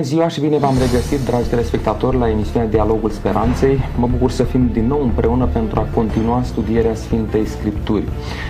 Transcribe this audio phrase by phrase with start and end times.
[0.00, 3.78] Bună ziua și bine v-am regăsit, dragi telespectatori, la emisiunea Dialogul Speranței.
[3.98, 8.04] Mă bucur să fim din nou împreună pentru a continua studierea Sfintei Scripturi.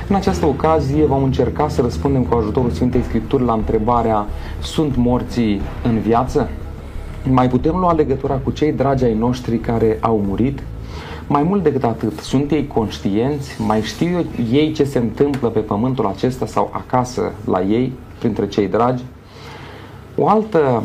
[0.08, 4.26] În această ocazie vom încerca să răspundem cu ajutorul Sfintei Scripturi la întrebarea
[4.62, 6.50] Sunt morții în viață?
[7.30, 10.62] Mai putem lua legătura cu cei dragi ai noștri care au murit?
[11.26, 13.62] Mai mult decât atât, sunt ei conștienți?
[13.62, 18.68] Mai știu ei ce se întâmplă pe pământul acesta sau acasă la ei, printre cei
[18.68, 19.02] dragi?
[20.16, 20.82] O altă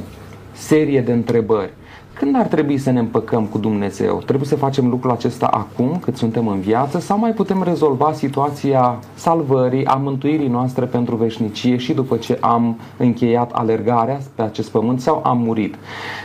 [0.55, 1.73] serie de întrebări.
[2.19, 4.21] Când ar trebui să ne împăcăm cu Dumnezeu?
[4.25, 8.99] Trebuie să facem lucrul acesta acum, cât suntem în viață, sau mai putem rezolva situația
[9.13, 15.01] salvării, a mântuirii noastre pentru veșnicie și după ce am încheiat alergarea pe acest pământ
[15.01, 15.75] sau am murit?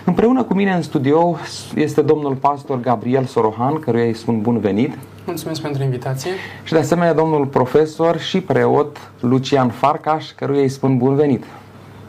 [0.04, 1.36] Împreună cu mine în studio
[1.74, 4.98] este domnul pastor Gabriel Sorohan, căruia îi spun bun venit.
[5.26, 6.30] Mulțumesc pentru invitație.
[6.64, 11.44] Și de asemenea domnul profesor și preot Lucian Farcaș, căruia îi spun bun venit.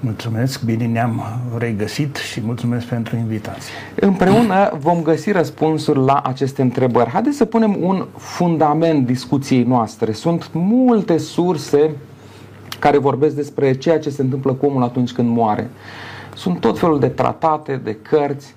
[0.03, 1.23] Mulțumesc, bine ne-am
[1.57, 3.73] regăsit și mulțumesc pentru invitație.
[3.95, 7.09] Împreună vom găsi răspunsuri la aceste întrebări.
[7.09, 10.11] Haideți să punem un fundament discuției noastre.
[10.11, 11.91] Sunt multe surse
[12.79, 15.69] care vorbesc despre ceea ce se întâmplă cu omul atunci când moare.
[16.35, 18.55] Sunt tot felul de tratate, de cărți.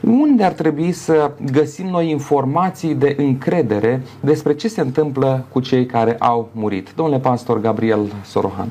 [0.00, 5.86] Unde ar trebui să găsim noi informații de încredere despre ce se întâmplă cu cei
[5.86, 6.92] care au murit?
[6.96, 8.68] Domnule pastor Gabriel Sorohan.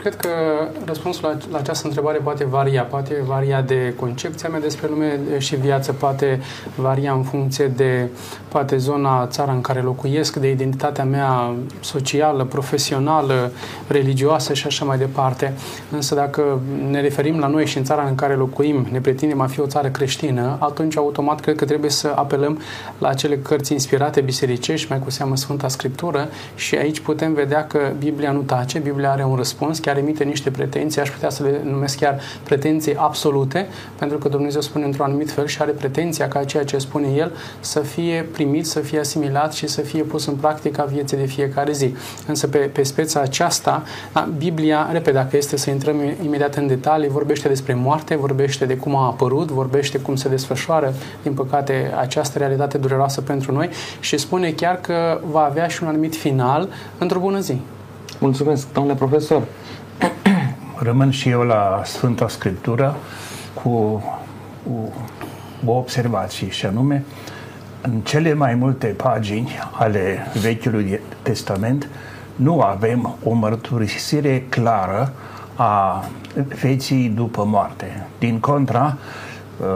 [0.00, 0.28] Cred că
[0.84, 2.82] răspunsul la, la această întrebare poate varia.
[2.82, 6.40] Poate varia de concepția mea despre lume și viață, poate
[6.74, 8.08] varia în funcție de
[8.48, 13.52] poate zona, țara în care locuiesc, de identitatea mea socială, profesională,
[13.86, 15.52] religioasă și așa mai departe.
[15.90, 16.60] Însă dacă
[16.90, 19.66] ne referim la noi și în țara în care locuim, ne pretindem a fi o
[19.66, 22.58] țară creștină, atunci automat cred că trebuie să apelăm
[22.98, 27.78] la acele cărți inspirate bisericești, mai cu seamă Sfânta Scriptură și aici putem vedea că
[27.98, 31.60] Biblia nu tace, Biblia are un răspuns, chiar emite niște pretenții, aș putea să le
[31.64, 33.66] numesc chiar pretenții absolute,
[33.98, 37.32] pentru că Dumnezeu spune într-un anumit fel și are pretenția ca ceea ce spune El
[37.60, 41.72] să fie primit, să fie asimilat și să fie pus în practică vieții de fiecare
[41.72, 41.94] zi.
[42.26, 43.82] Însă pe, pe speța aceasta,
[44.12, 48.76] da, Biblia, repede, dacă este să intrăm imediat în detalii, vorbește despre moarte, vorbește de
[48.76, 53.68] cum a apărut, vorbește cum se desfășoară, din păcate, această realitate dureroasă pentru noi
[54.00, 56.68] și spune chiar că va avea și un anumit final
[56.98, 57.60] într-o bună zi.
[58.18, 59.42] Mulțumesc, domnule profesor.
[60.88, 62.96] Rămân și eu la Sfânta Scriptură
[63.54, 64.02] cu
[65.64, 67.04] o observație și anume
[67.80, 71.88] în cele mai multe pagini ale Vechiului Testament
[72.36, 75.12] nu avem o mărturisire clară
[75.56, 76.04] a
[76.48, 78.06] feții după moarte.
[78.18, 78.96] Din contra,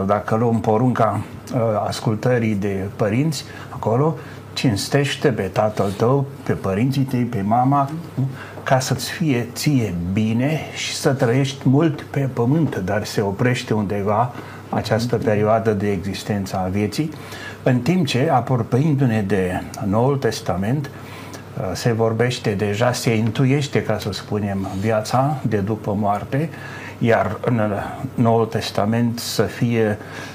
[0.05, 1.21] dacă luăm porunca
[1.87, 4.15] ascultării de părinți, acolo
[4.53, 7.89] cinstește pe tatăl tău, pe părinții tăi, pe mama,
[8.63, 14.33] ca să-ți fie ție bine și să trăiești mult pe pământ, dar se oprește undeva
[14.69, 17.11] această perioadă de existență a vieții,
[17.63, 24.11] în timp ce, apropiindu-ne de Noul Testament, uh, se vorbește deja, se intuiește, ca să
[24.11, 26.49] spunem, viața de după moarte,
[26.97, 27.71] iar în
[28.13, 30.32] Noul Testament să fie uh,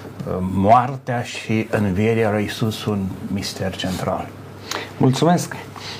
[0.55, 4.29] moartea și învierea lui Iisus un mister central.
[4.97, 5.57] Mulțumesc!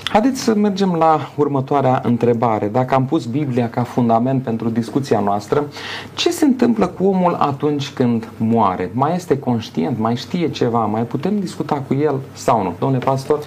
[0.09, 2.67] Haideți să mergem la următoarea întrebare.
[2.67, 5.63] Dacă am pus Biblia ca fundament pentru discuția noastră,
[6.15, 8.91] ce se întâmplă cu omul atunci când moare?
[8.93, 9.97] Mai este conștient?
[9.99, 10.85] Mai știe ceva?
[10.85, 12.73] Mai putem discuta cu el sau nu?
[12.79, 13.39] Domnule pastor?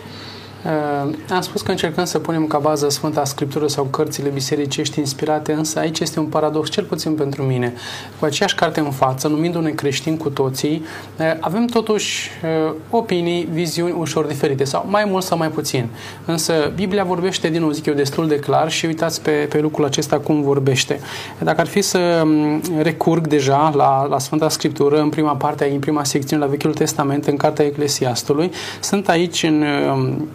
[0.65, 5.53] Uh, am spus că încercăm să punem ca bază Sfânta Scriptură sau cărțile bisericești inspirate,
[5.53, 7.73] însă aici este un paradox, cel puțin pentru mine.
[8.19, 10.84] Cu aceeași carte în față, numindu-ne creștini cu toții,
[11.19, 12.31] uh, avem totuși
[12.67, 15.89] uh, opinii, viziuni ușor diferite, sau mai mult sau mai puțin.
[16.25, 19.85] Însă Biblia vorbește, din nou zic eu, destul de clar și uitați pe, pe lucrul
[19.85, 21.00] acesta cum vorbește.
[21.38, 25.79] Dacă ar fi să um, recurg deja la, la Sfânta Scriptură, în prima parte, în
[25.79, 28.50] prima secțiune, la Vechiul Testament, în Cartea Eclesiastului,
[28.81, 30.29] sunt aici în um,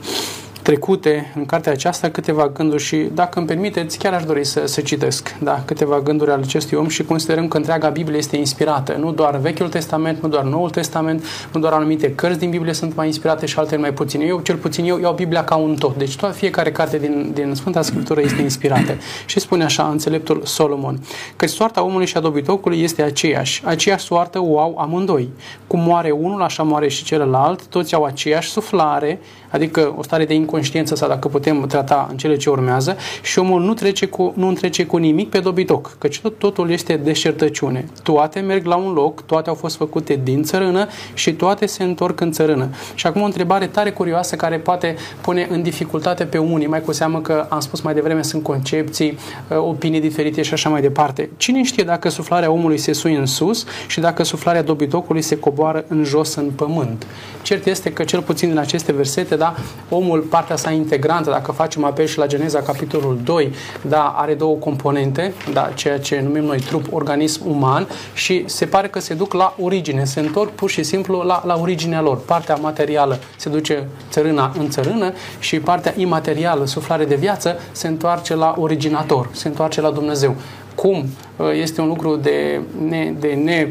[0.67, 4.81] trecute în cartea aceasta câteva gânduri și, dacă îmi permiteți, chiar aș dori să, să
[4.81, 8.95] citesc da, câteva gânduri ale acestui om și considerăm că întreaga Biblie este inspirată.
[8.99, 11.23] Nu doar Vechiul Testament, nu doar Noul Testament,
[11.53, 14.25] nu doar anumite cărți din Biblie sunt mai inspirate și altele mai puține.
[14.25, 15.97] Eu, cel puțin, eu iau Biblia ca un tot.
[15.97, 18.93] Deci toată fiecare carte din, din Sfânta Scriptură este inspirată.
[19.25, 20.99] Și spune așa înțeleptul Solomon,
[21.35, 23.61] că soarta omului și a dobitocului este aceeași.
[23.65, 25.29] Aceeași soartă o au amândoi.
[25.67, 30.33] Cum moare unul, așa moare și celălalt, toți au aceeași suflare, adică o stare de
[30.33, 34.33] inconștiență conștiință sau dacă putem trata în cele ce urmează și omul nu trece cu,
[34.35, 37.85] nu întrece cu nimic pe dobitoc, căci tot, totul este deșertăciune.
[38.03, 42.19] Toate merg la un loc, toate au fost făcute din țărână și toate se întorc
[42.19, 42.69] în țărână.
[42.95, 46.91] Și acum o întrebare tare curioasă care poate pune în dificultate pe unii, mai cu
[46.91, 49.17] seamă că am spus mai devreme sunt concepții,
[49.49, 51.29] uh, opinii diferite și așa mai departe.
[51.37, 55.85] Cine știe dacă suflarea omului se suie în sus și dacă suflarea dobitocului se coboară
[55.87, 57.07] în jos în pământ?
[57.41, 59.55] Cert este că cel puțin din aceste versete, da,
[59.89, 63.51] omul, partea sa integrantă, dacă facem apel și la Geneza capitolul 2,
[63.81, 68.87] da, are două componente, da, ceea ce numim noi trup, organism uman și se pare
[68.87, 72.17] că se duc la origine, se întorc pur și simplu la, la originea lor.
[72.17, 78.35] Partea materială se duce țărâna în țărână și partea imaterială, suflare de viață, se întoarce
[78.35, 80.35] la originator, se întoarce la Dumnezeu.
[80.75, 81.05] Cum
[81.53, 83.67] este un lucru de ne, de ne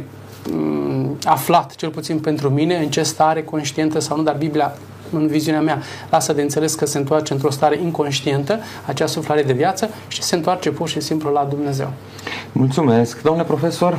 [0.52, 4.76] mm, aflat, cel puțin pentru mine, în ce stare conștientă sau nu, dar Biblia
[5.12, 9.53] în viziunea mea, lasă de înțeles că se întoarce într-o stare inconștientă, acea suflare de
[9.53, 11.93] viață și se întoarce pur și simplu la Dumnezeu.
[12.53, 13.23] Mulțumesc.
[13.23, 13.99] Domnule profesor,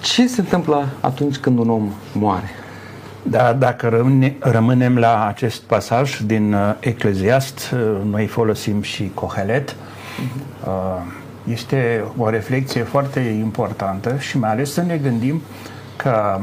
[0.00, 2.50] ce se întâmplă atunci când un om moare?
[3.22, 7.80] Da, dacă rămâne, rămânem la acest pasaj din uh, Ecleziast, uh,
[8.10, 9.76] noi folosim și Cohelet.
[10.64, 10.70] Uh,
[11.50, 15.42] este o reflexie foarte importantă și mai ales să ne gândim
[15.96, 16.40] că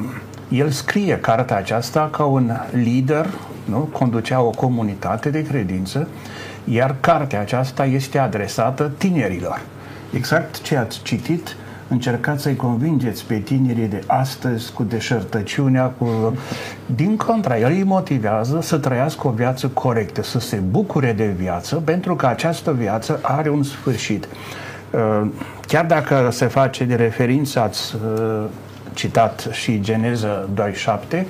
[0.50, 3.26] el scrie cartea aceasta ca un lider,
[3.66, 3.78] nu?
[3.78, 6.08] conducea o comunitate de credință,
[6.64, 9.62] iar cartea aceasta este adresată tinerilor.
[10.14, 11.56] Exact ce ați citit,
[11.88, 16.38] încercați să-i convingeți pe tinerii de astăzi cu deșertăciunea, cu...
[16.86, 21.76] Din contra, el îi motivează să trăiască o viață corectă, să se bucure de viață,
[21.76, 24.28] pentru că această viață are un sfârșit.
[24.92, 25.28] Uh,
[25.68, 28.44] chiar dacă se face de referință, ați uh,
[29.00, 31.24] citat și Geneza 2.7,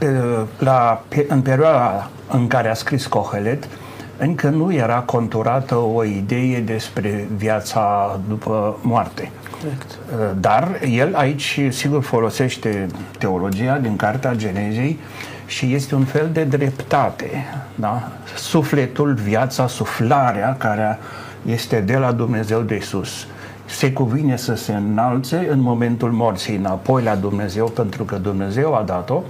[0.00, 3.68] uh, la, în perioada în care a scris Cohelet,
[4.16, 9.30] încă nu era conturată o idee despre viața după moarte.
[9.50, 9.90] Correct.
[9.90, 12.86] Uh, dar el aici, sigur, folosește
[13.18, 14.98] teologia din Cartea Genezei
[15.46, 17.44] și este un fel de dreptate.
[17.74, 18.08] Da?
[18.36, 20.98] Sufletul, viața, suflarea care
[21.46, 23.26] este de la Dumnezeu de sus
[23.70, 28.82] se cuvine să se înalțe în momentul morții înapoi la Dumnezeu pentru că Dumnezeu a
[28.82, 29.22] dat-o,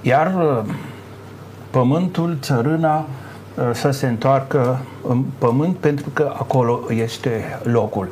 [0.00, 0.74] iar uh,
[1.70, 4.78] pământul, țărâna, uh, să se întoarcă
[5.08, 8.08] în pământ pentru că acolo este locul.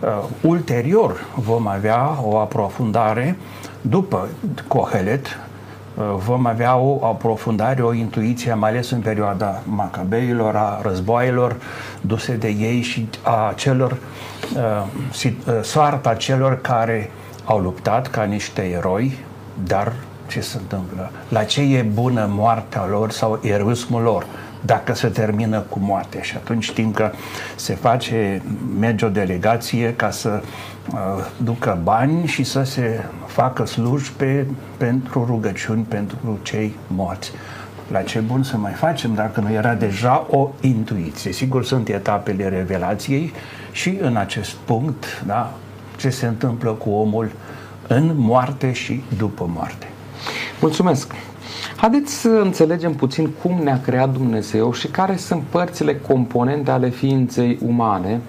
[0.00, 0.08] Uh,
[0.40, 3.36] ulterior vom avea o aprofundare
[3.80, 4.28] după
[4.68, 5.26] Cohelet,
[6.16, 11.56] vom avea o aprofundare, o intuiție, mai ales în perioada Macabeilor, a războaielor
[12.00, 14.29] duse de ei și a celor Uh, uh,
[15.62, 17.10] soarta celor care
[17.44, 19.18] au luptat ca niște eroi,
[19.64, 19.92] dar
[20.26, 21.10] ce se întâmplă?
[21.28, 24.26] La ce e bună moartea lor sau eroismul lor?
[24.60, 26.22] dacă se termină cu moarte.
[26.22, 27.10] Și atunci știm că
[27.56, 28.42] se face,
[28.78, 30.42] merge o delegație ca să
[30.92, 30.98] uh,
[31.36, 37.32] ducă bani și să se facă slujbe pentru rugăciuni pentru cei morți.
[37.90, 41.32] La ce bun să mai facem dacă nu era deja o intuiție?
[41.32, 43.32] Sigur, sunt etapele revelației
[43.72, 45.52] și în acest punct, da,
[45.96, 47.30] ce se întâmplă cu omul
[47.86, 49.88] în moarte și după moarte.
[50.60, 51.14] Mulțumesc!
[51.76, 57.58] Haideți să înțelegem puțin cum ne-a creat Dumnezeu și care sunt părțile componente ale ființei
[57.66, 58.20] umane.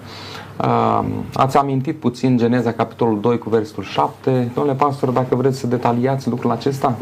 [1.34, 4.50] Ați amintit puțin Geneza, capitolul 2, cu versetul 7.
[4.54, 6.96] Domnule pastor, dacă vreți să detaliați lucrul acesta?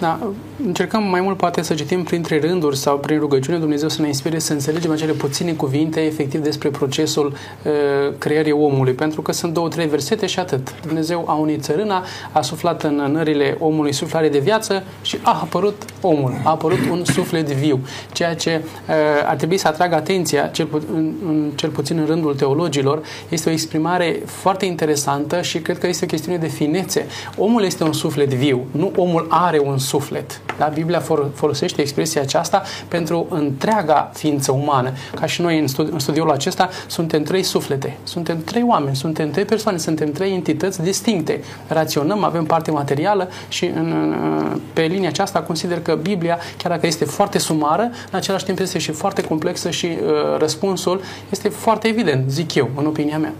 [0.00, 0.18] Da,
[0.66, 4.38] încercăm mai mult poate să citim printre rânduri sau prin rugăciune Dumnezeu să ne inspire
[4.38, 7.72] să înțelegem acele puține cuvinte efectiv despre procesul uh,
[8.18, 10.80] creării omului, pentru că sunt două, trei versete și atât.
[10.86, 15.82] Dumnezeu a unit țărâna, a suflat în nările omului suflare de viață și a apărut
[16.00, 17.80] omul, a apărut un suflet viu,
[18.12, 18.94] ceea ce uh,
[19.26, 23.48] ar trebui să atragă atenția, cel, pu- în, în, cel puțin în rândul teologilor, este
[23.48, 27.06] o exprimare foarte interesantă și cred că este o chestiune de finețe.
[27.36, 30.40] Omul este un suflet viu, nu omul are un suflet.
[30.58, 30.66] Da?
[30.66, 31.02] Biblia
[31.34, 34.92] folosește expresia aceasta pentru întreaga ființă umană.
[35.20, 39.30] Ca și noi în, studi- în studiul acesta suntem trei suflete, suntem trei oameni, suntem
[39.30, 41.40] trei persoane, suntem trei entități distincte.
[41.68, 46.86] Raționăm, avem parte materială și în, în, pe linia aceasta consider că Biblia, chiar dacă
[46.86, 51.88] este foarte sumară, în același timp este și foarte complexă și uh, răspunsul este foarte
[51.88, 53.32] evident, zic eu, în opinia mea.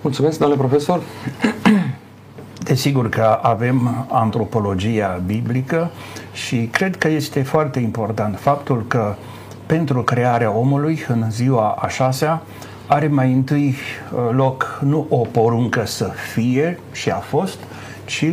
[0.00, 1.02] Mulțumesc, domnule profesor.
[2.68, 5.90] Desigur că avem antropologia biblică
[6.32, 9.14] și cred că este foarte important faptul că
[9.66, 12.42] pentru crearea omului în ziua a șasea
[12.86, 17.58] are mai întâi uh, loc nu o poruncă să fie și a fost,
[18.04, 18.26] ci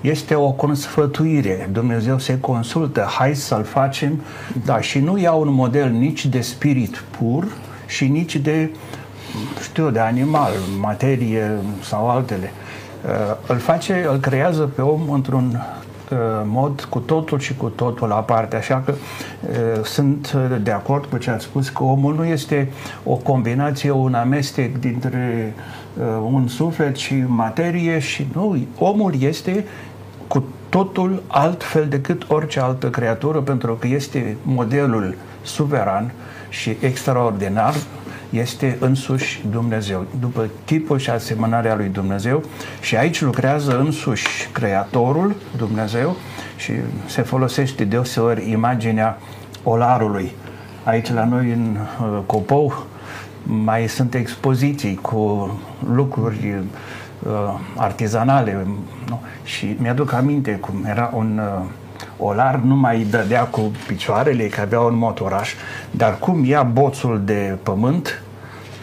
[0.00, 1.68] este o consfătuire.
[1.72, 4.20] Dumnezeu se consultă, hai să-l facem,
[4.64, 7.46] da, și nu ia un model nici de spirit pur
[7.86, 8.70] și nici de,
[9.62, 11.50] știu, de animal, materie
[11.82, 12.52] sau altele.
[13.06, 15.60] Uh, îl face, îl creează pe om într-un
[16.10, 18.56] uh, mod cu totul și cu totul aparte.
[18.56, 20.32] Așa că uh, sunt
[20.62, 22.72] de acord cu ce ați spus că omul nu este
[23.04, 25.54] o combinație, un amestec dintre
[26.22, 29.64] un suflet și materie și nu, omul este
[30.26, 36.12] cu totul altfel decât orice altă creatură pentru că este modelul suveran
[36.48, 37.74] și extraordinar
[38.32, 42.42] este însuși Dumnezeu, după tipul și asemănarea lui Dumnezeu
[42.80, 46.16] și aici lucrează însuși Creatorul, Dumnezeu
[46.56, 46.72] și
[47.06, 49.18] se folosește deseori imaginea
[49.62, 50.32] olarului.
[50.84, 52.86] Aici la noi în uh, Copou
[53.42, 55.50] mai sunt expoziții cu
[55.94, 56.54] lucruri
[57.22, 58.66] uh, artizanale
[59.08, 59.20] nu?
[59.44, 61.64] și mi-aduc aminte cum era un uh,
[62.18, 65.52] Olar nu mai dădea cu picioarele, că avea un motoraș,
[65.90, 68.22] dar cum ia boțul de pământ,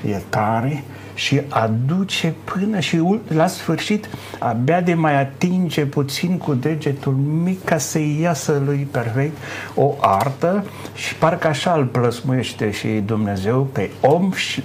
[0.05, 0.83] e tare,
[1.19, 4.09] și aduce până și la sfârșit
[4.39, 9.37] abia de mai atinge puțin cu degetul mic ca să iasă lui perfect
[9.75, 14.63] o artă și parcă așa îl plăsmuiește și Dumnezeu pe om și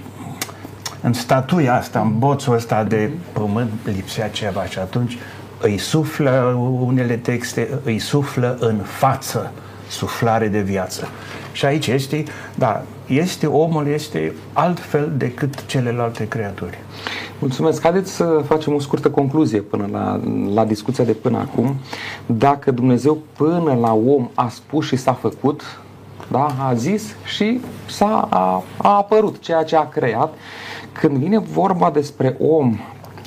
[1.00, 5.18] în statuia asta, în boțul ăsta de pământ lipsea ceva și atunci
[5.64, 9.52] îi suflă unele texte, îi suflă în față
[9.88, 11.08] suflare de viață.
[11.52, 16.78] Și aici este, da, este omul, este altfel decât celelalte creaturi.
[17.38, 17.82] Mulțumesc.
[17.82, 20.20] Haideți să facem o scurtă concluzie până la,
[20.54, 21.76] la discuția de până acum.
[22.26, 25.62] Dacă Dumnezeu până la om a spus și s-a făcut,
[26.30, 30.34] da, a zis și s-a, a, a apărut ceea ce a creat,
[30.92, 32.78] când vine vorba despre om,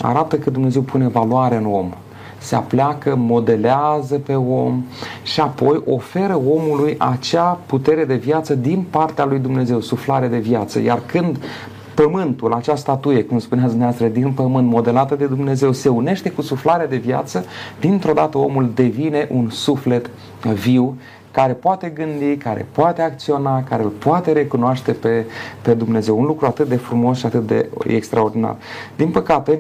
[0.01, 1.93] arată că Dumnezeu pune valoare în om
[2.37, 4.83] se apleacă, modelează pe om
[5.23, 10.79] și apoi oferă omului acea putere de viață din partea lui Dumnezeu, suflare de viață.
[10.79, 11.39] Iar când
[11.93, 16.87] pământul, acea statuie, cum spuneați dumneavoastră, din pământ, modelată de Dumnezeu, se unește cu suflarea
[16.87, 17.45] de viață,
[17.79, 20.09] dintr-o dată omul devine un suflet
[20.53, 20.95] viu
[21.31, 25.25] care poate gândi, care poate acționa, care îl poate recunoaște pe,
[25.61, 26.19] pe Dumnezeu.
[26.19, 28.55] Un lucru atât de frumos și atât de extraordinar.
[28.95, 29.59] Din păcate,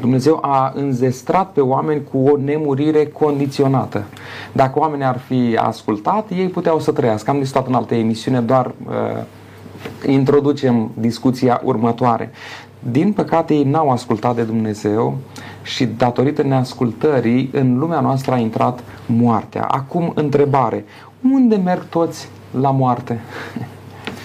[0.00, 4.04] Dumnezeu a înzestrat pe oameni cu o nemurire condiționată.
[4.52, 7.30] Dacă oamenii ar fi ascultat, ei puteau să trăiască.
[7.30, 9.22] Am discutat în alte emisiune, doar uh,
[10.06, 12.30] introducem discuția următoare.
[12.90, 15.16] Din păcate, ei n-au ascultat de Dumnezeu
[15.62, 19.62] și datorită neascultării, în lumea noastră a intrat moartea.
[19.62, 20.84] Acum, întrebare.
[21.32, 22.28] Unde merg toți
[22.60, 23.20] la moarte?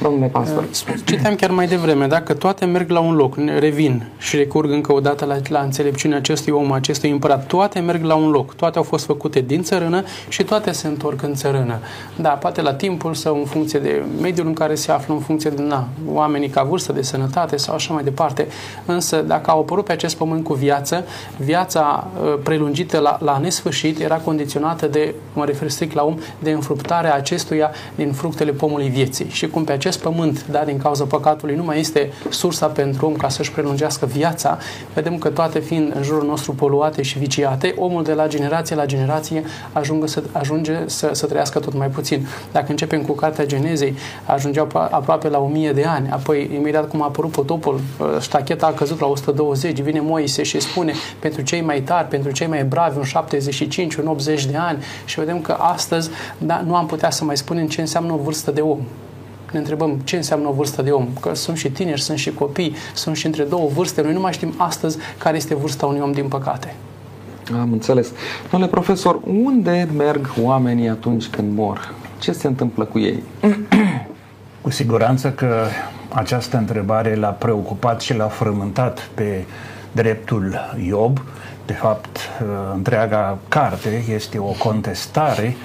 [0.01, 0.63] Domnule pastor.
[0.87, 4.93] Eh, citeam chiar mai devreme, dacă toate merg la un loc, revin și recurg încă
[4.93, 8.77] o dată la, la înțelepciunea acestui om, acestui împărat, toate merg la un loc, toate
[8.77, 11.79] au fost făcute din țărână și toate se întorc în țărână.
[12.15, 15.49] Da, poate la timpul sau în funcție de mediul în care se află, în funcție
[15.49, 18.47] de na, oamenii ca vârstă, de sănătate sau așa mai departe.
[18.85, 21.05] Însă, dacă au apărut pe acest pământ cu viață,
[21.37, 26.51] viața eh, prelungită la, la nesfârșit era condiționată de, mă refer strict la om, de
[26.51, 29.29] înfruptarea acestuia din fructele pomului vieții.
[29.29, 33.05] Și cum pe acest acest pământ, da, din cauza păcatului, nu mai este sursa pentru
[33.05, 34.57] om ca să-și prelungească viața,
[34.93, 38.85] vedem că toate fiind în jurul nostru poluate și viciate, omul de la generație la
[38.85, 42.27] generație ajunge să, ajunge să, să trăiască tot mai puțin.
[42.51, 43.95] Dacă începem cu Cartea Genezei,
[44.25, 48.71] ajungeau aproape la 1000 de ani, apoi imediat cum a apărut potopul, ă, ștacheta a
[48.71, 52.97] căzut la 120, vine Moise și spune pentru cei mai tari, pentru cei mai bravi,
[52.97, 54.83] un 75, un 80 de ani.
[55.05, 58.51] Și vedem că astăzi da, nu am putea să mai spunem ce înseamnă o vârstă
[58.51, 58.79] de om
[59.51, 62.75] ne întrebăm ce înseamnă o vârstă de om, că sunt și tineri, sunt și copii,
[62.93, 64.01] sunt și între două vârste.
[64.01, 66.75] Noi nu mai știm astăzi care este vârsta unui om, din păcate.
[67.59, 68.11] Am înțeles.
[68.49, 71.93] Domnule profesor, unde merg oamenii atunci când mor?
[72.19, 73.23] Ce se întâmplă cu ei?
[74.61, 75.65] Cu siguranță că
[76.09, 79.43] această întrebare l-a preocupat și l-a frământat pe
[79.91, 81.21] dreptul Iob.
[81.65, 82.17] De fapt,
[82.73, 85.55] întreaga carte este o contestare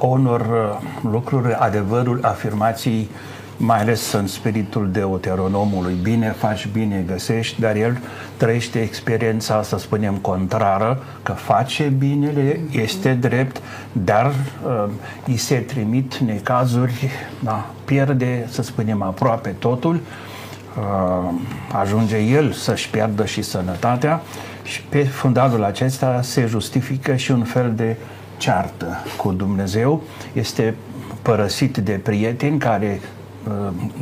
[0.00, 3.10] a unor uh, lucruri, adevărul, afirmații
[3.56, 5.96] mai ales în spiritul deuteronomului.
[6.02, 7.98] Bine faci, bine găsești, dar el
[8.36, 13.60] trăiește experiența, să spunem, contrară, că face binele, este drept,
[13.92, 14.84] dar uh,
[15.26, 21.30] îi se trimit necazuri, da, pierde, să spunem, aproape totul, uh,
[21.72, 24.22] ajunge el să-și piardă și sănătatea
[24.62, 27.96] și pe fundalul acesta se justifică și un fel de
[28.36, 30.74] ceartă cu Dumnezeu, este
[31.22, 33.13] părăsit de prieteni care uh,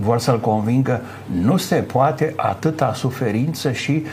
[0.01, 1.01] vor să-l convingă
[1.43, 4.05] nu se poate atâta suferință și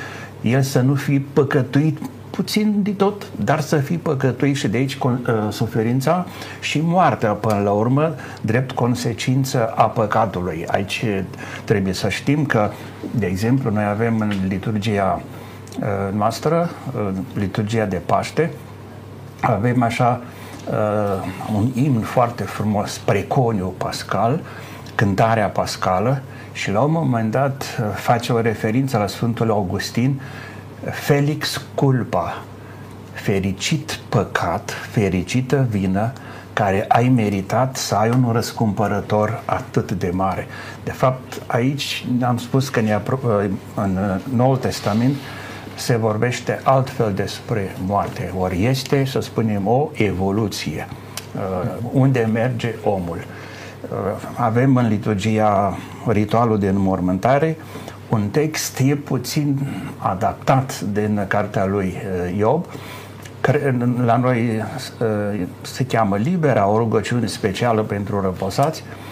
[0.42, 1.98] el să nu fi păcătuit
[2.30, 5.18] puțin de tot, dar să fii păcătuit și de aici uh,
[5.50, 6.26] suferința
[6.60, 10.66] și moartea până la urmă, drept consecință a păcatului.
[10.68, 11.06] Aici
[11.64, 12.70] trebuie să știm că,
[13.12, 15.22] de exemplu, noi avem în liturgia
[15.80, 16.70] uh, noastră,
[17.34, 18.52] liturgia de Paște,
[19.42, 20.22] avem așa
[20.70, 24.40] uh, un imn foarte frumos, preconiu pascal,
[25.00, 30.22] cântarea pascală și la un moment dat uh, face o referință la Sfântul Augustin,
[30.92, 32.42] Felix culpa,
[33.14, 36.12] fericit păcat, fericită vină,
[36.54, 40.48] care ai meritat să ai un răscumpărător atât de mare.
[40.84, 45.16] De fapt, aici am spus că ne uh, în Noul Testament
[45.76, 48.34] se vorbește altfel despre moarte.
[48.38, 50.88] Ori este, să spunem, o evoluție.
[51.36, 53.18] Uh, unde merge omul?
[53.84, 53.98] Uh,
[54.36, 57.58] avem în liturgia ritualul de înmormântare
[58.10, 59.68] un text e puțin
[59.98, 62.66] adaptat din cartea lui uh, Iob,
[64.06, 64.64] la noi
[65.62, 69.09] se cheamă Libera, o rugăciune specială pentru răposați, Uh,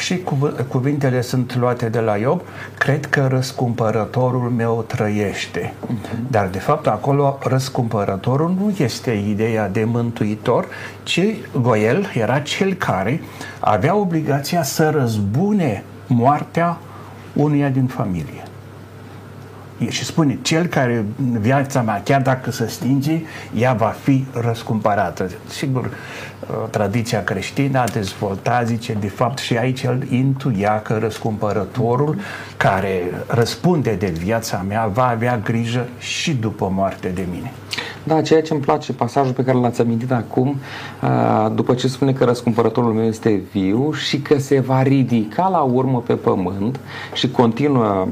[0.00, 0.22] și
[0.68, 2.40] cuvintele sunt luate de la Iob,
[2.78, 5.72] cred că răscumpărătorul meu trăiește.
[5.72, 6.30] Uh-huh.
[6.30, 10.66] Dar de fapt acolo răscumpărătorul nu este ideea de mântuitor,
[11.02, 11.20] ci
[11.60, 13.20] Goel era cel care
[13.60, 16.78] avea obligația să răzbune moartea
[17.32, 18.42] unuia din familie.
[19.88, 21.04] Și spune, cel care
[21.40, 23.20] viața mea, chiar dacă se stinge,
[23.54, 25.30] ea va fi răscumpărată.
[25.48, 25.90] Sigur, uh,
[26.70, 32.18] tradiția creștină a dezvoltat, zice, de fapt și aici el intuia că răscumpărătorul
[32.56, 37.52] care răspunde de viața mea va avea grijă și după moarte de mine.
[38.06, 40.56] Da, ceea ce îmi place, pasajul pe care l-ați amintit acum,
[41.54, 46.02] după ce spune că răscumpărătorul meu este viu și că se va ridica la urmă
[46.06, 46.80] pe pământ
[47.14, 48.06] și continuă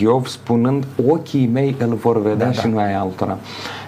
[0.00, 2.68] Iov spunând ochii mei îl vor vedea da, și da.
[2.68, 3.38] nu ai altora.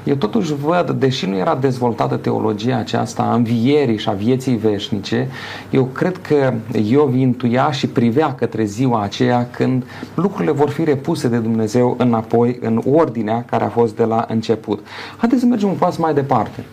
[0.04, 5.28] Eu totuși văd, deși nu era dezvoltată teologia aceasta a învierii și a vieții veșnice,
[5.71, 6.52] eu cred că
[6.88, 12.58] Iov intuia și privea către ziua aceea când lucrurile vor fi repuse de Dumnezeu înapoi
[12.60, 14.86] în ordinea care a fost de la început.
[15.17, 16.64] Haideți să mergem un pas mai departe.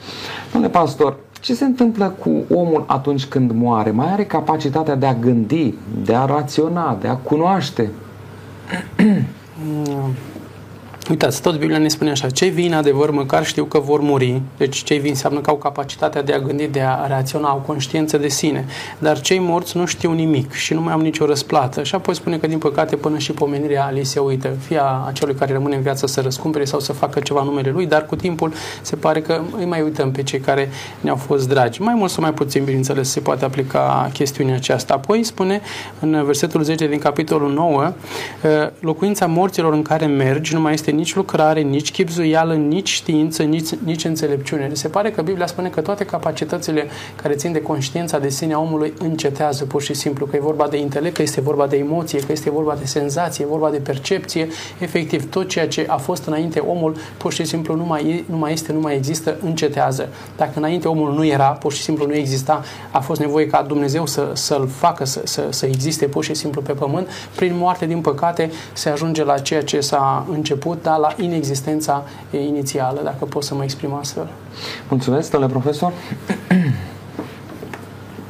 [0.51, 3.91] Domnule pastor, ce se întâmplă cu omul atunci când moare?
[3.91, 7.89] Mai are capacitatea de a gândi, de a raționa, de a cunoaște?
[11.09, 14.83] Uitați, tot Biblia ne spune așa, cei vin adevăr măcar știu că vor muri, deci
[14.83, 18.27] cei vin înseamnă că au capacitatea de a gândi, de a reacționa, au conștiință de
[18.27, 18.65] sine,
[18.99, 21.83] dar cei morți nu știu nimic și nu mai au nicio răsplată.
[21.83, 25.35] Și apoi spune că din păcate până și pomenirea li se uită, fie a acelui
[25.35, 28.53] care rămâne în viață să răscumpere sau să facă ceva numele lui, dar cu timpul
[28.81, 30.69] se pare că îi mai uităm pe cei care
[31.01, 31.81] ne-au fost dragi.
[31.81, 34.93] Mai mult sau mai puțin, bineînțeles, se poate aplica chestiunea aceasta.
[34.93, 35.61] Apoi spune
[35.99, 37.93] în versetul 10 din capitolul 9,
[38.79, 43.69] locuința morților în care mergi nu mai este nici lucrare, nici chipzuială, nici știință, nici,
[43.83, 44.69] nici înțelepciune.
[44.73, 46.87] Se pare că Biblia spune că toate capacitățile
[47.21, 50.67] care țin de conștiința de sine a omului încetează pur și simplu, că e vorba
[50.67, 53.77] de intelect, că este vorba de emoție, că este vorba de senzație, e vorba de
[53.77, 54.47] percepție,
[54.79, 58.53] efectiv tot ceea ce a fost înainte omul pur și simplu nu mai, nu mai
[58.53, 60.09] este, nu mai există, încetează.
[60.37, 64.05] Dacă înainte omul nu era, pur și simplu nu exista, a fost nevoie ca Dumnezeu
[64.05, 68.01] să, să-l facă să, să, să existe pur și simplu pe pământ, prin moarte, din
[68.01, 73.55] păcate, se ajunge la ceea ce s-a început, dar la inexistența inițială, dacă pot să
[73.55, 74.27] mă exprim astfel.
[74.89, 75.91] Mulțumesc, domnule profesor.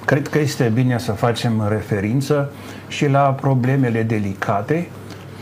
[0.05, 2.51] Cred că este bine să facem referință
[2.87, 4.89] și la problemele delicate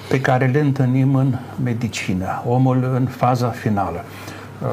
[0.09, 4.03] pe care le întâlnim în medicină, omul în faza finală.
[4.61, 4.67] Uh,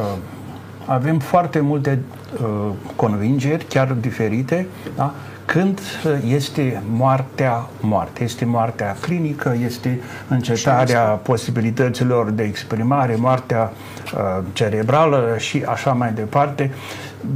[0.87, 1.99] avem foarte multe
[2.43, 5.15] uh, convingeri, chiar diferite, da?
[5.53, 5.81] Când
[6.27, 8.23] este moartea moarte.
[8.23, 13.73] Este moartea clinică, este încetarea posibilităților de exprimare, moartea
[14.15, 16.71] uh, cerebrală și așa mai departe.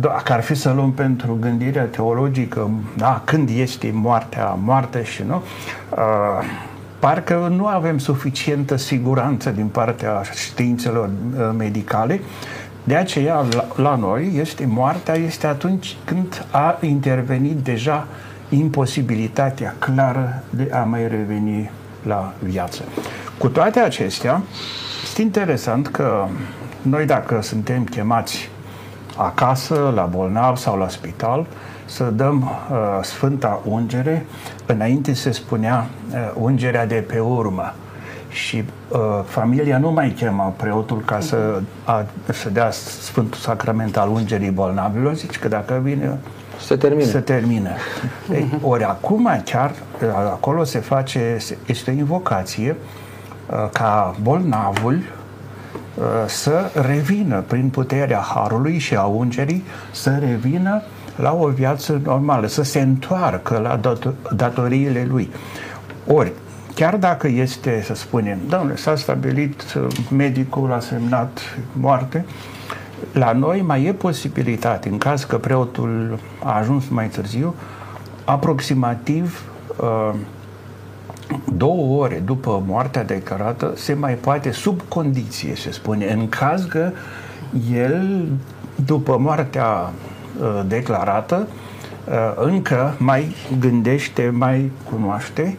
[0.01, 5.43] Dacă ar fi să luăm pentru gândirea teologică, da, când este moartea moarte și nu,
[5.91, 5.99] uh,
[6.99, 12.21] parcă nu avem suficientă siguranță din partea științelor uh, medicale
[12.87, 18.07] de aceea, la, la noi, este moartea este atunci când a intervenit deja
[18.49, 21.71] imposibilitatea clară de a mai reveni
[22.03, 22.83] la viață.
[23.39, 24.43] Cu toate acestea,
[25.03, 26.27] este interesant că
[26.83, 28.49] noi dacă suntem chemați
[29.17, 31.47] acasă, la bolnav sau la spital,
[31.85, 34.27] să dăm uh, Sfânta Ungere,
[34.67, 37.75] înainte se spunea uh, ungerea de pe urmă
[38.37, 44.09] și uh, familia nu mai chema preotul ca să, a, să dea Sfântul Sacrament al
[44.09, 46.19] ungerii bolnavilor, zici că dacă vine
[46.61, 47.05] se termină.
[47.05, 47.71] Se termină.
[48.33, 49.73] Ei, ori acum chiar
[50.25, 52.77] acolo se face, este o invocație
[53.51, 54.99] uh, ca bolnavul
[56.27, 60.83] să revină prin puterea Harului și a Ungerii, să revină
[61.17, 63.81] la o viață normală, să se întoarcă la
[64.35, 65.31] datoriile lui.
[66.07, 66.33] Ori,
[66.77, 72.25] chiar dacă este, să spunem, domnule, s-a stabilit, uh, medicul a semnat moarte,
[73.13, 77.55] la noi mai e posibilitate, în caz că preotul a ajuns mai târziu,
[78.25, 79.43] aproximativ
[79.77, 80.15] uh,
[81.55, 86.91] două ore după moartea declarată, se mai poate, sub condiție, se spune, în caz că
[87.73, 88.29] el,
[88.85, 89.93] după moartea
[90.41, 91.49] uh, declarată,
[92.09, 95.57] uh, încă mai gândește, mai cunoaște,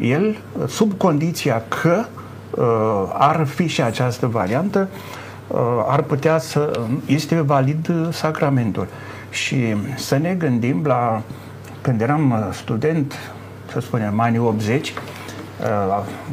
[0.00, 2.04] el, sub condiția că
[2.50, 2.64] uh,
[3.12, 4.88] ar fi și această variantă,
[5.46, 8.86] uh, ar putea să este valid sacramentul.
[9.30, 11.22] Și să ne gândim la
[11.80, 13.14] când eram student,
[13.72, 14.96] să spunem, anii 80, uh,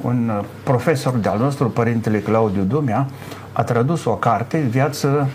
[0.01, 0.31] un
[0.63, 3.07] profesor de-al nostru, părintele Claudiu Dumea,
[3.51, 5.27] a tradus o carte, Viață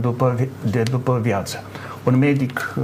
[0.00, 0.36] după,
[0.70, 1.62] de după viață.
[2.04, 2.74] Un medic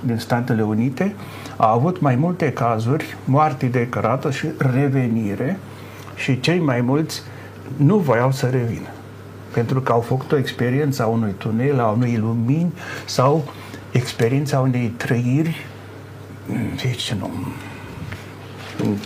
[0.00, 1.14] din Statele Unite
[1.56, 5.58] a avut mai multe cazuri, moarte declarată și revenire
[6.14, 7.22] și cei mai mulți
[7.76, 8.88] nu voiau să revină.
[9.54, 12.72] Pentru că au făcut o experiență a unui tunel, a unei lumini
[13.04, 13.44] sau
[13.92, 15.66] experiența unei trăiri
[16.82, 17.30] deci nu.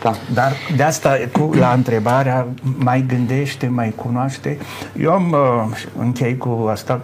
[0.03, 0.13] Da.
[0.35, 4.59] Dar de asta, cu, la întrebarea, mai gândește, mai cunoaște,
[4.99, 7.01] eu am uh, închei cu asta,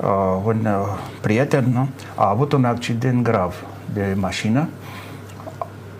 [0.00, 0.06] uh,
[0.44, 1.88] un uh, prieten nu?
[2.14, 3.54] a avut un accident grav
[3.92, 4.68] de mașină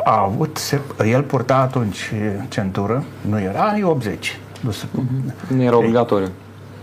[0.08, 0.58] a avut,
[1.04, 2.12] el purta atunci
[2.48, 4.38] centură, nu era anii 80.
[4.60, 5.48] Nu, se, mm-hmm.
[5.48, 6.28] nu era obligatoriu.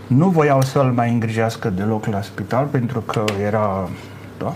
[0.06, 3.88] Nu voiau să-l mai îngrijească deloc la spital pentru că era...
[4.38, 4.54] Da?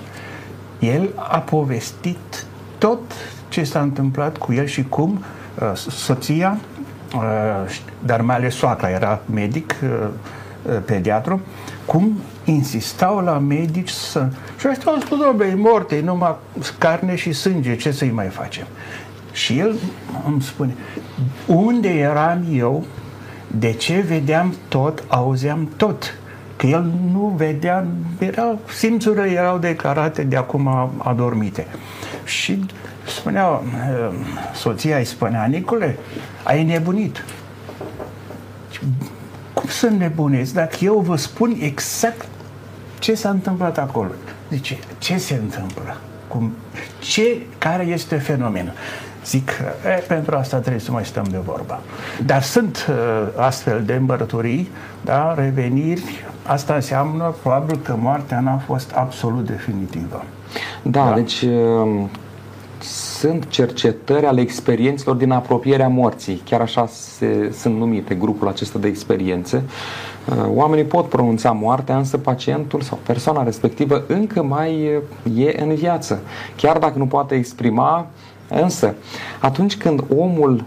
[0.79, 2.47] El a povestit
[2.79, 3.01] tot
[3.51, 5.25] ce s-a întâmplat cu el și cum
[5.63, 6.59] uh, soția,
[7.15, 9.89] uh, dar mai ales soacra, era medic, uh,
[10.67, 11.41] uh pediatru,
[11.85, 14.29] cum insistau la medici să...
[14.59, 16.35] Și ăștia au spus, domnule, e morte, e numai
[16.79, 18.67] carne și sânge, ce să-i mai facem?
[19.33, 19.75] Și el
[20.27, 20.75] îmi spune,
[21.47, 22.85] unde eram eu,
[23.47, 26.20] de ce vedeam tot, auzeam tot?
[26.61, 27.87] Că el nu vedea,
[28.19, 31.67] era, simțurile erau declarate de acum adormite.
[32.25, 32.67] Și
[33.07, 33.63] spunea,
[34.55, 35.99] soția îi spunea, Nicole,
[36.43, 37.25] ai nebunit.
[39.53, 42.29] Cum să nebunezi dacă eu vă spun exact
[42.99, 44.11] ce s-a întâmplat acolo?
[44.51, 46.01] Zice, ce se întâmplă?
[46.29, 46.53] Cum,
[46.99, 48.73] ce, care este fenomenul?
[49.25, 49.51] Zic,
[49.87, 51.81] e, pentru asta trebuie să mai stăm de vorba.
[52.27, 52.97] Dar sunt uh,
[53.37, 54.71] astfel de mărturii,
[55.05, 60.25] da, reveniri, asta înseamnă probabil că moartea n-a fost absolut definitivă.
[60.83, 61.15] Da, da.
[61.15, 62.05] deci uh,
[62.81, 68.89] sunt cercetări ale experiențelor din apropierea morții, chiar așa se, sunt numite grupul acesta de
[68.89, 69.63] experiențe.
[70.29, 75.01] Uh, oamenii pot pronunța moartea, însă pacientul sau persoana respectivă încă mai
[75.37, 76.21] e în viață,
[76.57, 78.07] chiar dacă nu poate exprima,
[78.51, 78.95] însă
[79.41, 80.65] atunci când omul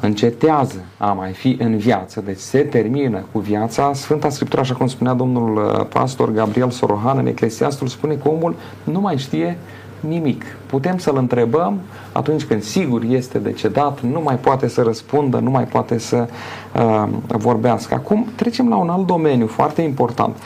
[0.00, 4.86] încetează a mai fi în viață, deci se termină cu viața, Sfânta Scriptură, așa cum
[4.86, 9.58] spunea domnul uh, pastor Gabriel Sorohan în Eclesiastul, spune că omul nu mai știe
[10.00, 10.44] nimic.
[10.66, 11.80] Putem să-l întrebăm
[12.12, 16.28] atunci când sigur este decedat, nu mai poate să răspundă, nu mai poate să
[16.76, 17.94] uh, vorbească.
[17.94, 20.36] Acum trecem la un alt domeniu foarte important.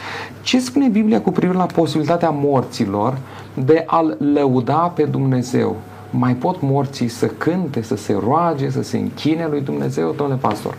[0.42, 3.18] Ce spune Biblia cu privire la posibilitatea morților
[3.54, 5.76] de a-L lăuda pe Dumnezeu?
[6.18, 10.76] Mai pot morții să cânte, să se roage, să se închine lui Dumnezeu, domnule pastor?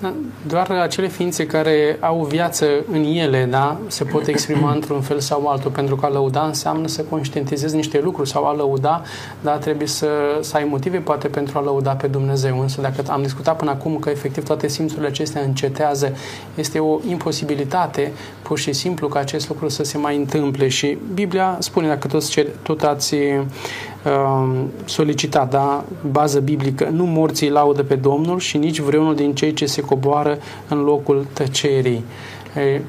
[0.00, 0.14] Da,
[0.46, 5.46] doar acele ființe care au viață în ele, da, se pot exprima într-un fel sau
[5.46, 9.02] altul, pentru că a lăuda înseamnă să conștientizezi niște lucruri sau a lăuda,
[9.40, 10.08] da, trebuie să,
[10.40, 12.60] să ai motive poate pentru a lăuda pe Dumnezeu.
[12.60, 16.16] Însă dacă am discutat până acum că efectiv toate simțurile acestea încetează,
[16.54, 21.56] este o imposibilitate pur și simplu ca acest lucru să se mai întâmple și Biblia
[21.60, 23.97] spune dacă toți, tot ați Um,
[24.84, 29.66] solicitat, da, bază biblică, nu morții laudă pe Domnul și nici vreunul din cei ce
[29.66, 32.04] se coboară în locul tăcerii.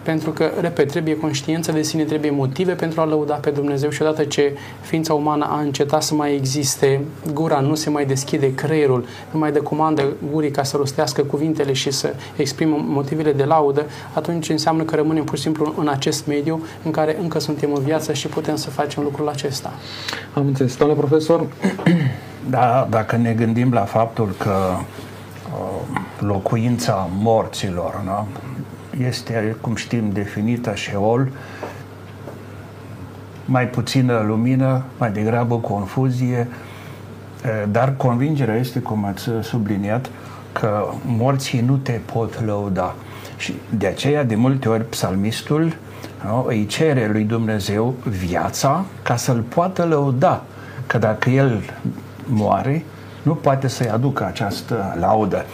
[0.03, 4.01] Pentru că, repet, trebuie conștiință de sine, trebuie motive pentru a lăuda pe Dumnezeu și
[4.01, 7.01] odată ce ființa umană a încetat să mai existe,
[7.33, 11.73] gura nu se mai deschide, creierul nu mai dă comandă gurii ca să rostească cuvintele
[11.73, 16.25] și să exprimă motivele de laudă, atunci înseamnă că rămânem pur și simplu în acest
[16.27, 19.73] mediu în care încă suntem în viață și putem să facem lucrul acesta.
[20.33, 20.75] Am înțeles.
[20.75, 21.45] Domnule profesor?
[22.49, 28.27] Da, dacă ne gândim la faptul că uh, locuința morților, nu?
[29.07, 31.27] Este, cum știm, definită Sheol,
[33.45, 36.47] mai puțină lumină, mai degrabă confuzie,
[37.71, 40.09] dar convingerea este, cum ați subliniat,
[40.51, 42.95] că morții nu te pot lăuda.
[43.37, 45.75] Și de aceea, de multe ori, psalmistul
[46.25, 50.43] nu, îi cere lui Dumnezeu viața ca să-l poată lăuda.
[50.87, 51.61] Că dacă el
[52.25, 52.83] moare,
[53.21, 55.45] nu poate să-i aducă această laudă.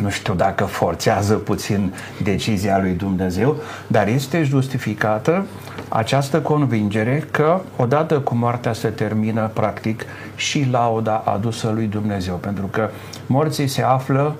[0.00, 5.46] Nu știu dacă forțează puțin decizia lui Dumnezeu, dar este justificată
[5.88, 12.66] această convingere că odată cu moartea se termină practic și lauda adusă lui Dumnezeu, pentru
[12.66, 12.88] că
[13.26, 14.34] morții se află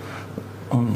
[0.69, 0.87] în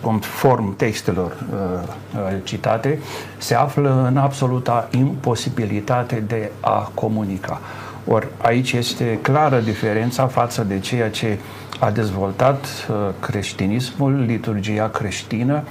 [0.00, 2.98] conform textelor uh, uh, citate,
[3.38, 7.60] se află în absoluta imposibilitate de a comunica.
[8.08, 11.38] Ori aici este clară diferența față de ceea ce
[11.80, 15.62] a dezvoltat uh, creștinismul, liturgia creștină,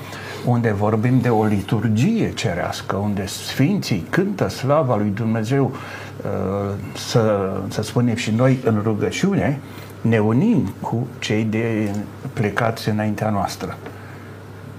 [0.46, 7.82] unde vorbim de o liturgie cerească, unde sfinții cântă slava lui Dumnezeu, uh, să, să
[7.82, 9.60] spunem și noi în rugăciune,
[10.02, 11.92] ne unim cu cei de
[12.34, 13.78] plecați înaintea noastră.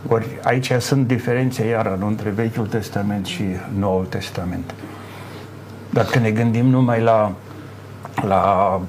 [0.09, 3.45] Ori aici sunt diferențe iară între Vechiul Testament și
[3.79, 4.75] Noul Testament.
[5.91, 7.33] Dacă ne gândim numai la,
[8.23, 8.81] la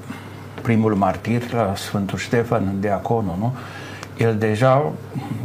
[0.62, 3.54] primul martir, la Sfântul Ștefan, diaconul, nu?
[4.16, 4.92] El deja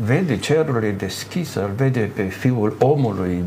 [0.03, 3.43] vede cerurile deschise, îl vede pe Fiul omului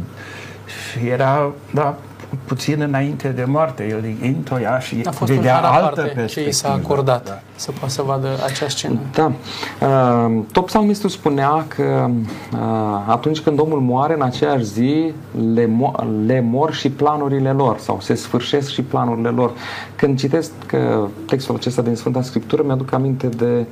[0.67, 1.97] și era, da,
[2.45, 3.87] puțin înainte de moarte.
[3.89, 6.27] El intoia și a fost vedea altă perspectivă.
[6.27, 7.41] ce i s-a acordat da.
[7.55, 8.99] să poată să vadă acea scenă.
[9.13, 9.33] Da.
[9.81, 12.11] Uh, tot psalmistul spunea că
[12.53, 12.59] uh,
[13.07, 15.13] atunci când omul moare, în aceeași zi
[15.55, 19.53] le, mo- le mor și planurile lor sau se sfârșesc și planurile lor.
[19.97, 23.67] Când citesc că textul acesta din Sfânta Scriptură, mi-aduc aminte de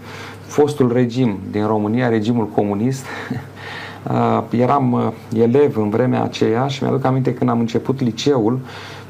[0.47, 3.39] fostul regim din România, regimul comunist, Uh,
[4.51, 8.61] eram uh, elev în vremea aceea și mi-aduc aminte când am început liceul,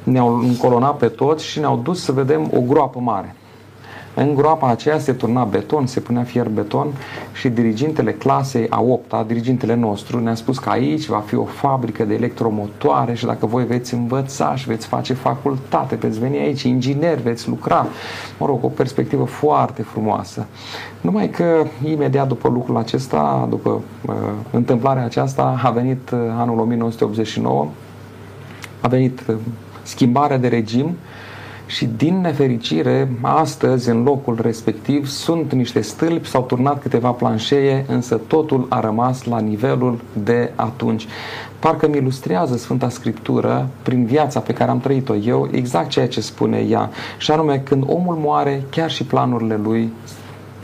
[0.03, 3.35] ne-au încolonat pe toți și ne-au dus să vedem o groapă mare.
[4.17, 6.87] În groapa aceea se turna beton, se punea fier beton
[7.33, 12.05] și dirigintele clasei a 8 dirigintele nostru, ne-a spus că aici va fi o fabrică
[12.05, 17.23] de electromotoare și dacă voi veți învăța și veți face facultate, veți veni aici, ingineri,
[17.23, 17.87] veți lucra.
[18.39, 20.47] Mă rog, o perspectivă foarte frumoasă.
[21.01, 24.15] Numai că imediat după lucrul acesta, după uh,
[24.51, 27.69] întâmplarea aceasta, a venit uh, anul 1989,
[28.81, 29.35] a venit uh,
[29.83, 30.97] schimbarea de regim
[31.67, 38.21] și din nefericire, astăzi, în locul respectiv, sunt niște stâlpi, s-au turnat câteva planșee, însă
[38.27, 41.07] totul a rămas la nivelul de atunci.
[41.59, 46.21] Parcă mi ilustrează Sfânta Scriptură, prin viața pe care am trăit-o eu, exact ceea ce
[46.21, 46.91] spune ea.
[47.19, 49.93] Și anume, când omul moare, chiar și planurile lui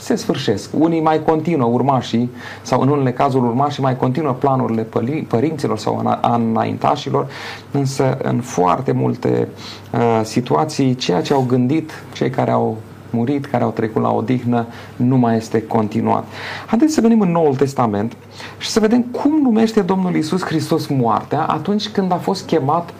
[0.00, 0.70] se sfârșesc.
[0.78, 2.30] Unii mai continuă urmașii,
[2.62, 4.86] sau în unele cazuri urmașii mai continuă planurile
[5.28, 7.26] părinților sau a înaintașilor,
[7.70, 9.48] însă în foarte multe
[9.92, 12.76] uh, situații, ceea ce au gândit cei care au
[13.10, 16.24] murit, care au trecut la odihnă, nu mai este continuat.
[16.66, 18.16] Haideți să venim în Noul Testament
[18.58, 22.94] și să vedem cum numește Domnul Isus Hristos moartea atunci când a fost chemat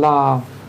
[0.00, 0.59] la Uh,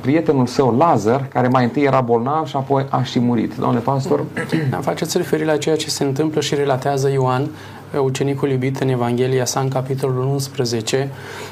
[0.00, 3.54] prietenul său Lazar, care mai întâi era bolnav și apoi a și murit.
[3.58, 4.24] Domnule pastor?
[4.70, 8.88] Da, faceți referire la ceea ce se întâmplă și relatează Ioan, uh, ucenicul iubit în
[8.88, 11.10] Evanghelia sa, în capitolul 11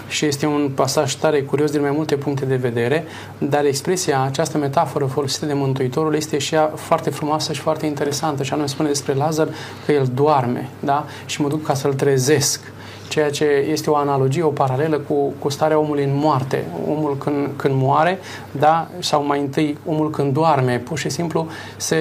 [0.09, 3.05] și este un pasaj tare curios din mai multe puncte de vedere,
[3.39, 8.43] dar expresia, această metaforă folosită de Mântuitorul este și ea foarte frumoasă și foarte interesantă
[8.43, 9.49] și anume spune despre Lazar
[9.87, 11.05] că el doarme, da?
[11.27, 12.61] Și mă duc ca să-l trezesc
[13.15, 16.65] ceea ce este o analogie, o paralelă cu, cu starea omului în moarte.
[16.89, 18.19] Omul când, când moare,
[18.51, 21.47] da, sau mai întâi omul când doarme, pur și simplu
[21.77, 21.97] se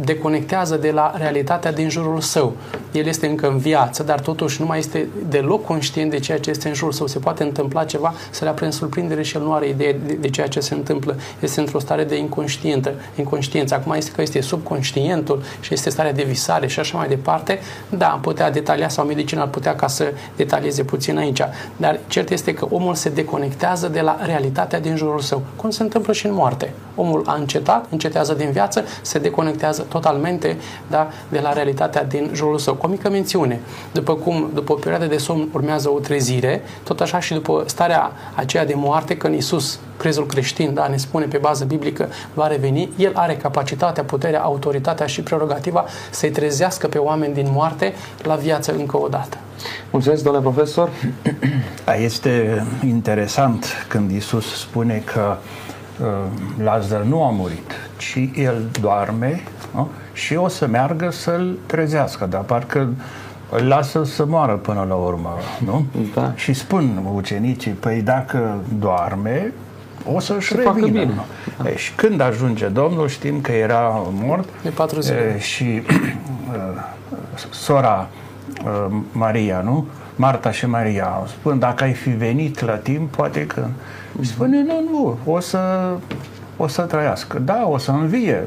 [0.00, 2.52] deconectează de la realitatea din jurul său.
[2.92, 6.50] El este încă în viață, dar totuși nu mai este deloc conștient de ceea ce
[6.50, 7.06] este în jurul său.
[7.06, 10.28] Se poate întâmpla ceva, să le aprinde surprindere și el nu are idee de, de
[10.28, 11.16] ceea ce se întâmplă.
[11.40, 13.74] Este într-o stare de inconștientă, inconștiență.
[13.74, 17.58] Acum este că este subconștientul și este starea de visare și așa mai departe.
[17.88, 21.40] Da, am putea detalia sau medicina ar putea ca să detalieze puțin aici.
[21.76, 25.82] Dar cert este că omul se deconectează de la realitatea din jurul său, cum se
[25.82, 26.72] întâmplă și în moarte.
[27.00, 32.58] Omul a încetat, încetează din viață, se deconectează totalmente da, de la realitatea din jurul
[32.58, 32.74] său.
[32.74, 33.60] Cu o mică mențiune.
[33.92, 38.12] După cum, după o perioadă de somn urmează o trezire, tot așa și după starea
[38.34, 42.92] aceea de moarte, când Isus, crezul creștin, da, ne spune pe bază biblică, va reveni,
[42.96, 48.74] el are capacitatea, puterea, autoritatea și prerogativa să-i trezească pe oameni din moarte la viață
[48.78, 49.36] încă o dată.
[49.90, 50.90] Mulțumesc, domnule profesor.
[52.04, 55.69] Este interesant când Isus spune că uh,
[56.62, 59.42] Lazar nu a murit, ci el doarme
[59.74, 59.88] nu?
[60.12, 62.88] și o să meargă să-l trezească, dar parcă
[63.50, 65.84] îl lasă să moară până la urmă, nu?
[66.14, 66.32] Da.
[66.34, 69.52] Și spun ucenicii, păi dacă doarme,
[70.14, 70.86] o să-și revină.
[70.86, 71.10] Bine.
[71.62, 71.68] Da.
[71.68, 75.34] E, și când ajunge Domnul, știm că era mort de patru zile.
[75.36, 75.82] E, și
[77.50, 78.08] sora
[79.12, 79.86] Maria, nu?
[80.20, 83.66] Marta și Maria spun, dacă ai fi venit la timp, poate că...
[84.22, 85.92] Și spune, nu, nu, o să,
[86.56, 87.38] o să trăiască.
[87.38, 88.42] Da, o să învie.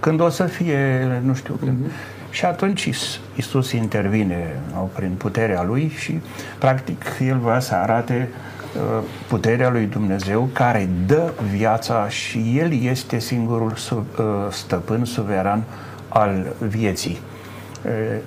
[0.00, 1.76] Când o să fie, nu știu când.
[1.76, 2.30] Mm-hmm.
[2.30, 2.90] Și atunci
[3.36, 4.60] Isus intervine
[4.92, 6.20] prin puterea lui și,
[6.58, 8.28] practic, el vrea să arate
[8.76, 14.04] uh, puterea lui Dumnezeu care dă viața și El este singurul uh,
[14.50, 15.62] stăpân suveran
[16.08, 17.20] al vieții.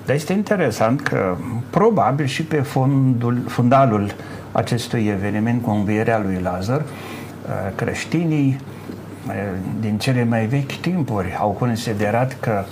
[0.04, 1.36] Dar este interesant că
[1.70, 4.14] probabil și pe fondul, fundalul
[4.52, 6.82] acestui eveniment cu învierea lui Lazar,
[7.74, 8.60] creștinii
[9.80, 12.64] din cele mai vechi timpuri au considerat că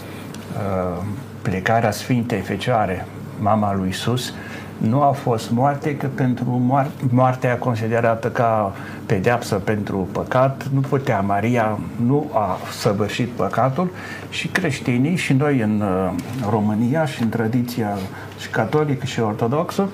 [1.43, 3.07] plecarea Sfintei Fecioare,
[3.39, 4.35] mama lui Isus,
[4.81, 8.73] nu a fost moarte, că pentru moartea considerată ca
[9.07, 13.91] pedeapsă pentru păcat, nu putea, Maria nu a săvârșit păcatul
[14.31, 16.13] și creștinii și noi în uh,
[16.51, 17.97] România și în tradiția
[18.39, 19.89] și catolică și ortodoxă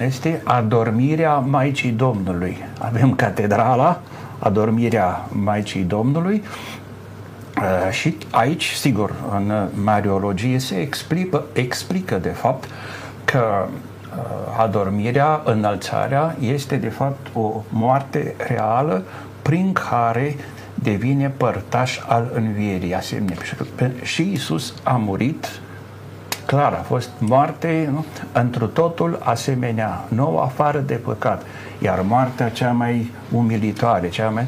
[0.00, 2.56] este adormirea Maicii Domnului.
[2.78, 4.00] Avem catedrala,
[4.38, 6.42] adormirea Maicii Domnului
[7.56, 12.68] uh, și aici, sigur, în Mariologie se explică, explică de fapt
[13.24, 13.74] că Uh,
[14.58, 19.02] adormirea, înălțarea, este de fapt o moarte reală
[19.42, 20.36] prin care
[20.74, 23.36] devine părtaș al învierii asemenea.
[24.02, 25.60] Și Isus a murit,
[26.46, 28.04] clar, a fost moarte nu?
[28.32, 31.42] întru totul asemenea, nou afară de păcat.
[31.78, 34.46] Iar moartea cea mai umilitoare, cea mai...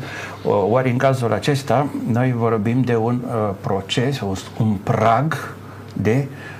[0.70, 4.20] Ori în cazul acesta, noi vorbim de un uh, proces,
[4.58, 5.54] un prag
[5.92, 6.59] de uh,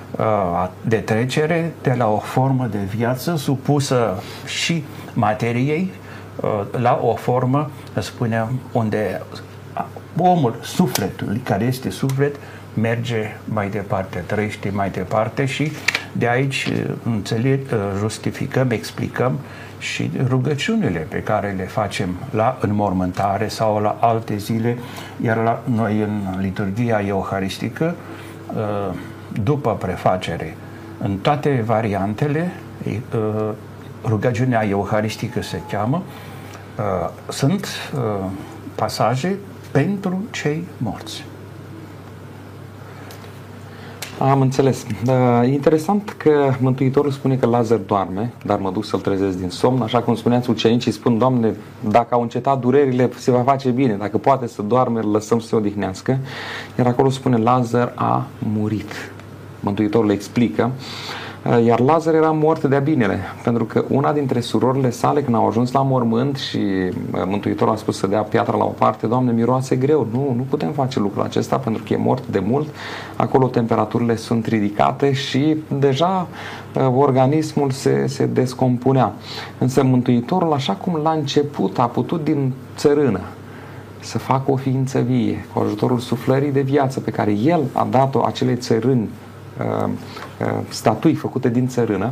[0.81, 5.91] de trecere de la o formă de viață supusă și materiei
[6.35, 7.69] uh, la o formă,
[7.99, 9.21] spunem, unde
[10.17, 12.35] omul, sufletul, care este suflet,
[12.73, 15.71] merge mai departe, trăiește mai departe și
[16.11, 17.59] de aici uh, înțeleg,
[17.97, 19.39] justificăm, explicăm
[19.79, 24.77] și rugăciunile pe care le facem la înmormântare sau la alte zile,
[25.23, 27.95] iar la noi în liturgia euharistică
[29.43, 30.57] după prefacere,
[31.03, 32.51] în toate variantele,
[34.05, 36.01] rugăciunea euharistică se cheamă,
[37.29, 37.67] sunt
[38.75, 39.37] pasaje
[39.71, 41.25] pentru cei morți.
[44.19, 44.85] Am înțeles.
[45.43, 49.81] E interesant că Mântuitorul spune că Lazar doarme, dar mă duc să-l trezesc din somn.
[49.81, 51.55] Așa cum spuneați, ucenicii spun, Doamne,
[51.89, 53.93] dacă au încetat durerile, se va face bine.
[53.93, 56.17] Dacă poate să doarme, îl lăsăm să se odihnească.
[56.77, 59.11] Iar acolo spune, Lazar a murit.
[59.61, 60.71] Mântuitorul le explică,
[61.45, 65.47] uh, iar Lazar era mort de-a binele, pentru că una dintre surorile sale, când au
[65.47, 69.31] ajuns la mormânt și uh, Mântuitorul a spus să dea piatra la o parte, Doamne,
[69.31, 72.67] miroase greu, nu, nu putem face lucrul acesta pentru că e mort de mult,
[73.15, 76.27] acolo temperaturile sunt ridicate și deja
[76.75, 79.13] uh, organismul se, se descompunea.
[79.57, 83.19] Însă Mântuitorul, așa cum la început a putut din țărână,
[83.99, 88.25] să facă o ființă vie, cu ajutorul suflării de viață pe care El a dat-o
[88.25, 89.30] acele țărâni Uh, uh,
[90.69, 92.11] statui făcute din țărână,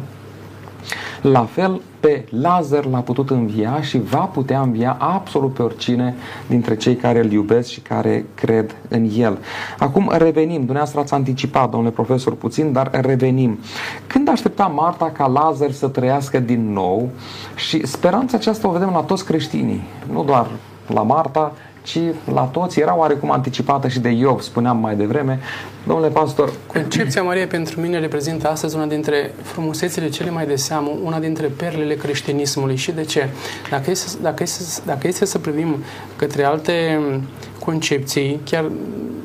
[1.21, 6.15] la fel, pe Lazar l-a putut învia și va putea învia absolut pe oricine
[6.47, 9.38] dintre cei care îl iubesc și care cred în el.
[9.79, 13.59] Acum revenim, dumneavoastră ați anticipat, domnule profesor, puțin, dar revenim.
[14.07, 17.09] Când aștepta Marta ca Lazar să trăiască din nou
[17.55, 20.47] și speranța aceasta o vedem la toți creștinii, nu doar
[20.88, 22.00] la Marta, ci
[22.34, 25.39] la toți era oarecum anticipată și de Iov, spuneam mai devreme.
[25.88, 26.52] Domnule pastor...
[26.68, 31.48] Concepția Maria pentru mine reprezintă astăzi una dintre frumusețile cele mai de seamă, una dintre
[31.48, 32.76] perlele creștinismului.
[32.76, 33.30] Și de ce?
[33.70, 35.76] Dacă este, dacă este, dacă este să privim
[36.15, 37.00] către alte
[37.60, 38.72] concepții, chiar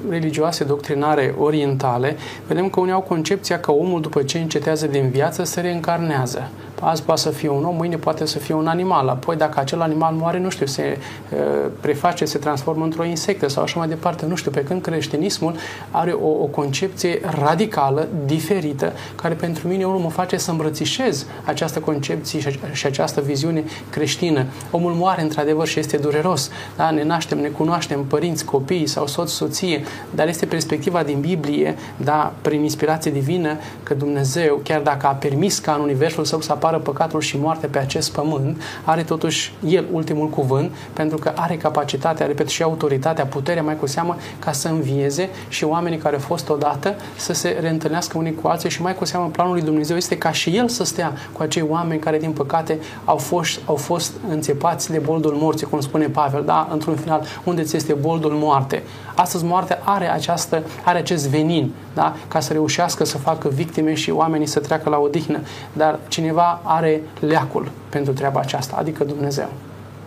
[0.09, 5.45] religioase, doctrinare, orientale, vedem că unii au concepția că omul după ce încetează din viață
[5.45, 6.49] se reîncarnează
[6.85, 9.09] azi poate să fie un om, mâine poate să fie un animal.
[9.09, 10.99] Apoi dacă acel animal moare, nu știu, se
[11.33, 11.39] uh,
[11.81, 14.27] preface, se transformă într-o insectă sau așa mai departe.
[14.27, 15.55] Nu știu, pe când creștinismul
[15.91, 21.79] are o, o concepție radicală, diferită, care pentru mine unul mă face să îmbrățișez această
[21.79, 24.45] concepție și, și această viziune creștină.
[24.71, 26.51] Omul moare într-adevăr și este dureros.
[26.77, 26.91] Da?
[26.91, 29.85] Ne naștem, ne cunoaștem părinți, copii sau soț, soție,
[30.15, 35.59] dar este perspectiva din Biblie, da, prin inspirație divină, că Dumnezeu, chiar dacă a permis
[35.59, 39.53] ca în universul său să apară afară păcatul și moartea pe acest pământ, are totuși
[39.67, 44.53] el ultimul cuvânt, pentru că are capacitatea, repet, și autoritatea, puterea mai cu seamă, ca
[44.53, 48.83] să învieze și oamenii care au fost odată să se reîntâlnească unii cu alții și
[48.83, 52.01] mai cu seamă planul lui Dumnezeu este ca și el să stea cu acei oameni
[52.01, 56.69] care, din păcate, au fost, au fost înțepați de boldul morții, cum spune Pavel, da?
[56.73, 58.83] Într-un final, unde ți este boldul moarte?
[59.15, 62.15] Astăzi moartea are, această, are acest venin, da?
[62.29, 65.39] Ca să reușească să facă victime și oamenii să treacă la odihnă.
[65.73, 69.49] Dar cineva are leacul pentru treaba aceasta, adică Dumnezeu.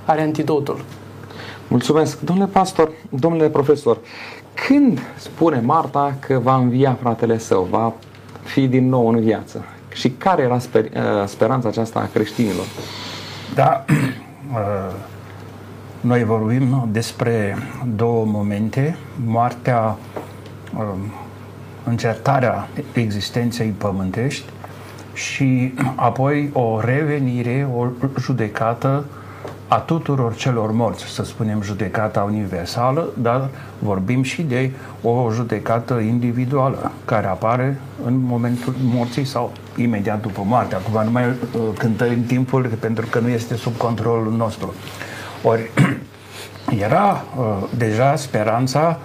[0.05, 0.83] Are antidotul.
[1.67, 2.19] Mulțumesc.
[2.19, 3.97] Domnule pastor, domnule profesor,
[4.67, 7.93] când spune Marta că va învia fratele său, va
[8.43, 9.65] fi din nou în viață?
[9.93, 10.89] Și care era sper, uh,
[11.25, 12.65] speranța aceasta a creștinilor?
[13.55, 13.85] Da,
[14.53, 14.93] uh,
[16.07, 17.57] noi vorbim despre
[17.95, 19.97] două momente, moartea,
[20.77, 21.11] um,
[21.83, 24.45] încercarea existenței pământești
[25.13, 27.87] și apoi o revenire, o
[28.19, 29.05] judecată
[29.67, 33.49] a tuturor celor morți, să spunem judecata universală, dar
[33.79, 40.75] vorbim și de o judecată individuală care apare în momentul morții sau imediat după moarte.
[40.75, 44.73] Acum nu mai uh, cântărim timpul pentru că nu este sub controlul nostru.
[45.43, 45.69] Ori
[46.85, 48.99] era uh, deja speranța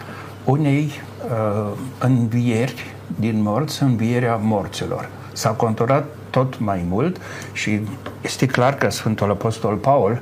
[0.45, 0.91] unei
[1.31, 5.09] uh, învieri din morți, învierea morților.
[5.33, 7.17] S-a conturat tot mai mult
[7.53, 7.81] și
[8.21, 10.21] este clar că Sfântul Apostol Paul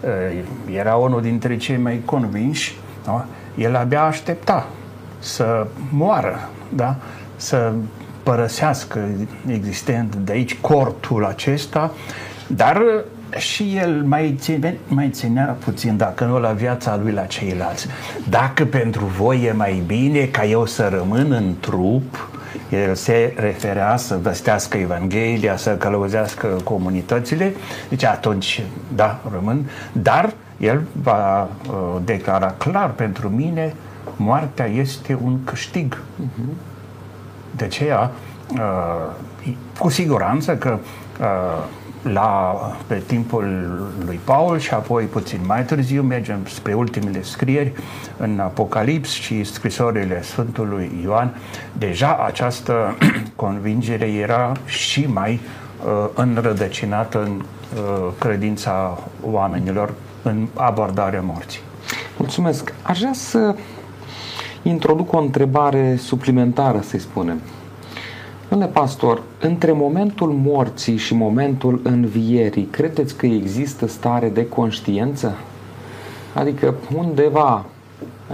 [0.00, 0.10] uh,
[0.74, 3.26] era unul dintre cei mai convinși, da?
[3.56, 4.68] el abia aștepta
[5.18, 6.96] să moară, da?
[7.36, 7.72] să
[8.22, 9.08] părăsească
[9.46, 11.92] existent de aici cortul acesta,
[12.46, 12.82] dar
[13.36, 17.86] și el mai, ține, mai ținea puțin, dacă nu la viața lui, la ceilalți.
[18.28, 22.28] Dacă pentru voi e mai bine ca eu să rămân în trup,
[22.70, 27.54] el se referea să vestească Evanghelia, să călăuzească comunitățile,
[27.88, 28.62] deci atunci,
[28.94, 33.74] da, rămân, dar el va uh, declara clar pentru mine,
[34.16, 35.96] moartea este un câștig.
[35.96, 36.54] Uh-huh.
[37.56, 38.10] De aceea,
[38.52, 40.78] uh, cu siguranță că
[41.20, 41.64] uh,
[42.02, 42.54] la,
[42.86, 43.44] pe timpul
[44.04, 47.72] lui Paul și apoi puțin mai târziu mergem spre ultimele scrieri
[48.16, 51.36] în Apocalips și scrisorile Sfântului Ioan.
[51.78, 52.96] Deja această
[53.36, 55.40] convingere era și mai
[55.84, 59.92] uh, înrădăcinată în uh, credința oamenilor
[60.22, 61.60] în abordarea morții.
[62.16, 62.74] Mulțumesc.
[62.82, 63.54] Aș vrea să
[64.62, 67.40] introduc o întrebare suplimentară, să-i spunem.
[68.50, 75.34] Domnule pastor, între momentul morții și momentul învierii, credeți că există stare de conștiință?
[76.34, 77.64] Adică undeva,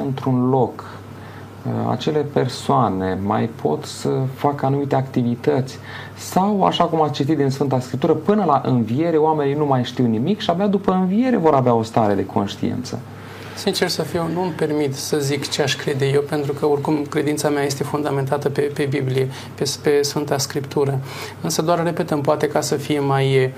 [0.05, 0.85] într-un loc,
[1.67, 5.79] uh, acele persoane mai pot să facă anumite activități
[6.17, 10.07] sau, așa cum ați citit din Sfânta Scriptură, până la înviere oamenii nu mai știu
[10.07, 12.99] nimic și abia după înviere vor avea o stare de conștiință.
[13.57, 17.05] Sincer să fiu, nu îmi permit să zic ce aș crede eu, pentru că oricum
[17.05, 21.01] credința mea este fundamentată pe, pe Biblie, pe, pe Sfânta Scriptură.
[21.41, 23.53] Însă doar repetăm, poate ca să fie mai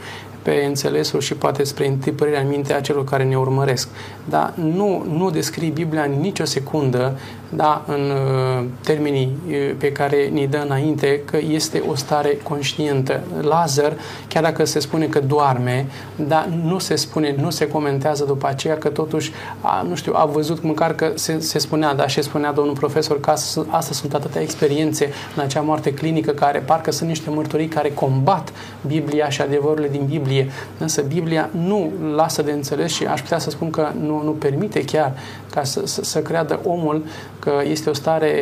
[0.48, 3.88] pe înțelesul și poate spre întipărirea în mintea celor care ne urmăresc.
[4.24, 7.18] Dar nu, nu descrie Biblia în nicio secundă
[7.48, 13.20] da, în uh, termenii uh, pe care ni dă înainte, că este o stare conștientă.
[13.40, 13.96] Lazar,
[14.28, 15.86] chiar dacă se spune că doarme,
[16.16, 20.24] dar nu se spune, nu se comentează după aceea că totuși, a, nu știu, a
[20.24, 24.14] văzut măcar că se, se spunea, da, și spunea domnul profesor că asta, asta sunt
[24.14, 28.52] atâtea experiențe în acea moarte clinică care parcă sunt niște mărturii care combat
[28.86, 30.37] Biblia și adevărurile din Biblie.
[30.78, 34.84] Însă Biblia nu lasă de înțeles și aș putea să spun că nu, nu permite
[34.84, 35.12] chiar
[35.50, 37.04] ca să, să, să creadă omul
[37.38, 38.32] că este o stare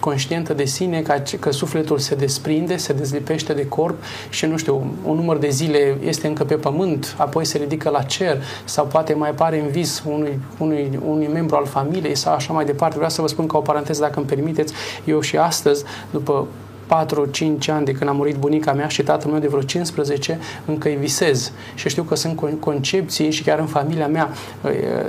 [0.00, 4.94] conștientă de sine, că, că sufletul se desprinde, se dezlipește de corp și, nu știu,
[5.04, 9.14] un număr de zile este încă pe pământ, apoi se ridică la cer sau poate
[9.14, 12.94] mai apare în vis unui, unui, unui membru al familiei sau așa mai departe.
[12.94, 16.46] Vreau să vă spun ca o paranteză, dacă îmi permiteți, eu și astăzi, după
[16.84, 20.88] 4-5 ani de când a murit bunica mea și tatăl meu de vreo 15, încă
[20.88, 21.52] îi visez.
[21.74, 24.30] Și știu că sunt concepții și chiar în familia mea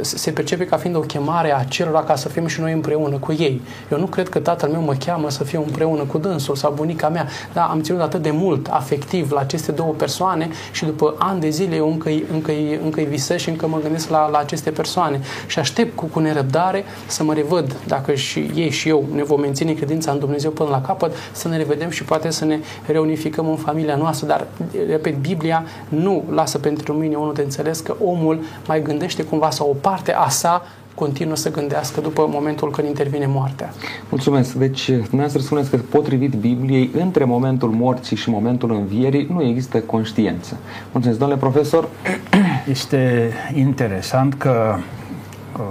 [0.01, 3.31] se percepe ca fiind o chemare a celor ca să fim și noi împreună cu
[3.31, 3.61] ei.
[3.91, 7.09] Eu nu cred că tatăl meu mă cheamă să fiu împreună cu dânsul sau bunica
[7.09, 11.39] mea, dar am ținut atât de mult afectiv la aceste două persoane și după ani
[11.39, 12.51] de zile eu încă, încă,
[12.83, 15.19] încă îi visez și încă mă gândesc la, la aceste persoane.
[15.47, 19.39] Și aștept cu, cu nerăbdare să mă revăd, dacă și ei și eu ne vom
[19.39, 23.47] menține credința în Dumnezeu până la capăt, să ne revedem și poate să ne reunificăm
[23.49, 24.47] în familia noastră, dar,
[24.87, 29.69] repet, Biblia nu lasă pentru mine unul de înțeles că omul mai gândește cumva sau
[29.69, 30.61] o parte a sa
[30.95, 33.73] continuă să gândească după momentul când intervine moartea.
[34.09, 34.53] Mulțumesc.
[34.53, 40.57] Deci, dumneavoastră spuneți că potrivit Bibliei, între momentul morții și momentul învierii nu există conștiință.
[40.91, 41.89] Mulțumesc, domnule profesor.
[42.69, 45.61] Este interesant că uh,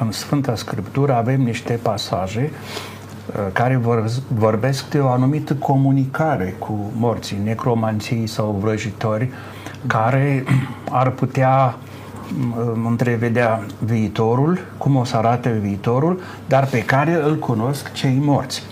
[0.00, 2.93] în Sfânta Scriptură avem niște pasaje uh,
[3.52, 3.80] care
[4.28, 9.30] vorbesc de o anumită comunicare cu morții, necromanții sau vrăjitori,
[9.86, 10.44] care
[10.90, 11.76] ar putea
[12.84, 18.62] întrevedea viitorul, cum o să arate viitorul, dar pe care îl cunosc cei morți.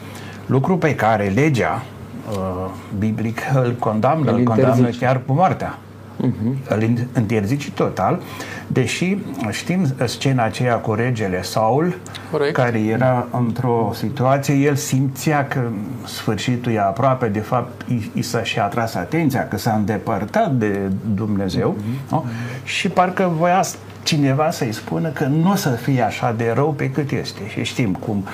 [0.46, 1.82] Lucru pe care legea
[2.30, 5.78] uh, biblic îl condamnă, îl, îl condamnă chiar cu moartea.
[6.22, 6.68] Uh-huh.
[6.68, 6.82] Îl
[7.18, 8.20] interzice total,
[8.66, 9.16] deși
[9.50, 11.98] știm scena aceea cu regele Saul,
[12.30, 12.52] Corect.
[12.52, 15.60] care era într-o situație, el simțea că
[16.04, 20.90] sfârșitul e aproape, de fapt i, i s-a și atras atenția că s-a îndepărtat de
[21.14, 22.10] Dumnezeu uh-huh.
[22.10, 22.24] nu?
[22.64, 23.62] și parcă voia
[24.02, 27.40] cineva să-i spună că nu o să fie așa de rău pe cât este.
[27.48, 28.26] Și știm cum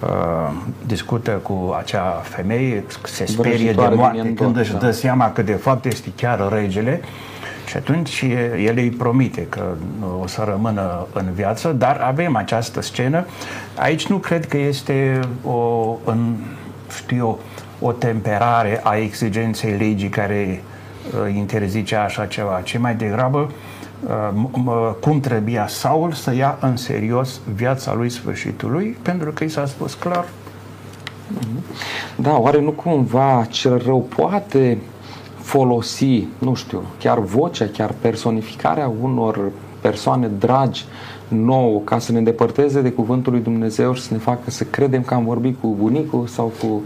[0.00, 0.08] uh,
[0.86, 4.78] discută cu acea femeie, se sperie de moarte când își da.
[4.78, 7.00] dă seama că de fapt este chiar regele.
[7.66, 8.24] Și atunci
[8.64, 9.62] el îi promite că
[10.22, 13.26] o să rămână în viață, dar avem această scenă.
[13.76, 16.34] Aici nu cred că este o, în,
[16.96, 17.38] știu
[17.80, 20.62] o temperare a exigenței legii care
[21.26, 23.52] uh, interzice așa ceva, ci mai degrabă uh,
[25.00, 29.94] cum trebuia Saul să ia în serios viața lui sfârșitului, pentru că i s-a spus
[29.94, 30.24] clar.
[32.16, 34.78] Da, oare nu cumva cel rău poate
[35.38, 39.50] folosi, nu știu, chiar vocea, chiar personificarea unor
[39.80, 40.84] persoane dragi
[41.32, 45.02] nouă ca să ne îndepărteze de cuvântul lui Dumnezeu și să ne facă să credem
[45.02, 46.82] că am vorbit cu bunicul sau cu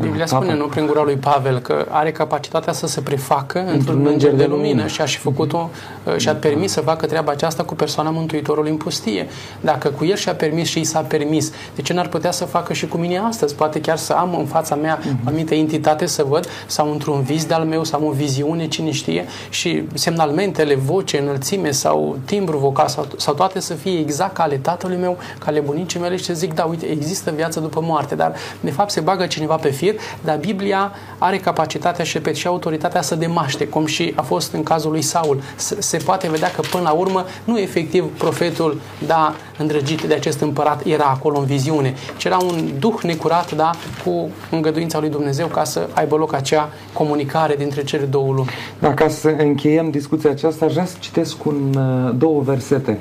[0.00, 4.06] Biblia uh, spune, nu, prin gura lui Pavel, că are capacitatea să se prefacă într-un
[4.06, 5.70] înger de lumină, lumină și a și făcut-o
[6.04, 9.26] uh, și a permis să facă treaba aceasta cu persoana Mântuitorului în pustie.
[9.60, 12.72] Dacă cu el și-a permis și i s-a permis, de ce n-ar putea să facă
[12.72, 13.54] și cu mine astăzi?
[13.54, 17.44] Poate chiar să am în fața mea o anumită entitate să văd sau într-un vis
[17.44, 23.06] de-al meu sau o viziune, cine știe, și semnalmentele, voce, înălțime sau timbru vocal sau,
[23.16, 26.24] sau toate să fie fie exact ca ale tatălui meu, ca ale bunicii mele și
[26.24, 29.68] să zic, da, uite, există viață după moarte, dar de fapt se bagă cineva pe
[29.68, 34.52] fir, dar Biblia are capacitatea și, repet, și autoritatea să demaște, cum și a fost
[34.52, 35.42] în cazul lui Saul.
[35.78, 40.86] Se poate vedea că până la urmă nu efectiv profetul, da, îndrăgit de acest împărat
[40.86, 43.70] era acolo în viziune, ci era un duh necurat, da,
[44.04, 48.48] cu îngăduința lui Dumnezeu ca să aibă loc acea comunicare dintre cele două lumi.
[48.78, 51.74] Da, ca să încheiem discuția aceasta, aș vrea să citesc un,
[52.18, 53.00] două versete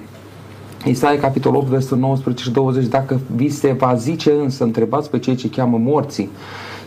[0.88, 5.20] Isaia, capitolul 8, versetul 19 și 20, dacă vi se va zice însă, întrebați pe
[5.20, 6.30] cei ce cheamă morții,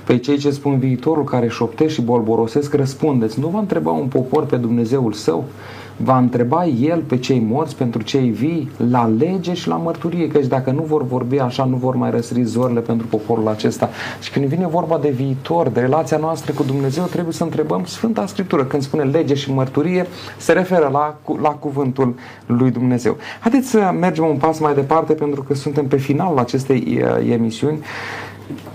[0.05, 4.47] pe cei ce spun viitorul, care șoptește și bolborosesc, răspundeți, nu va întreba un popor
[4.47, 5.45] pe Dumnezeul său?
[6.03, 10.47] Va întreba el pe cei morți pentru cei vii la lege și la mărturie, căci
[10.47, 13.89] dacă nu vor vorbi așa, nu vor mai răsări zorile pentru poporul acesta.
[14.21, 18.27] Și când vine vorba de viitor, de relația noastră cu Dumnezeu, trebuie să întrebăm Sfânta
[18.27, 18.65] Scriptură.
[18.65, 22.15] Când spune lege și mărturie, se referă la, la cuvântul
[22.47, 23.17] lui Dumnezeu.
[23.41, 27.79] Haideți să mergem un pas mai departe, pentru că suntem pe finalul acestei uh, emisiuni.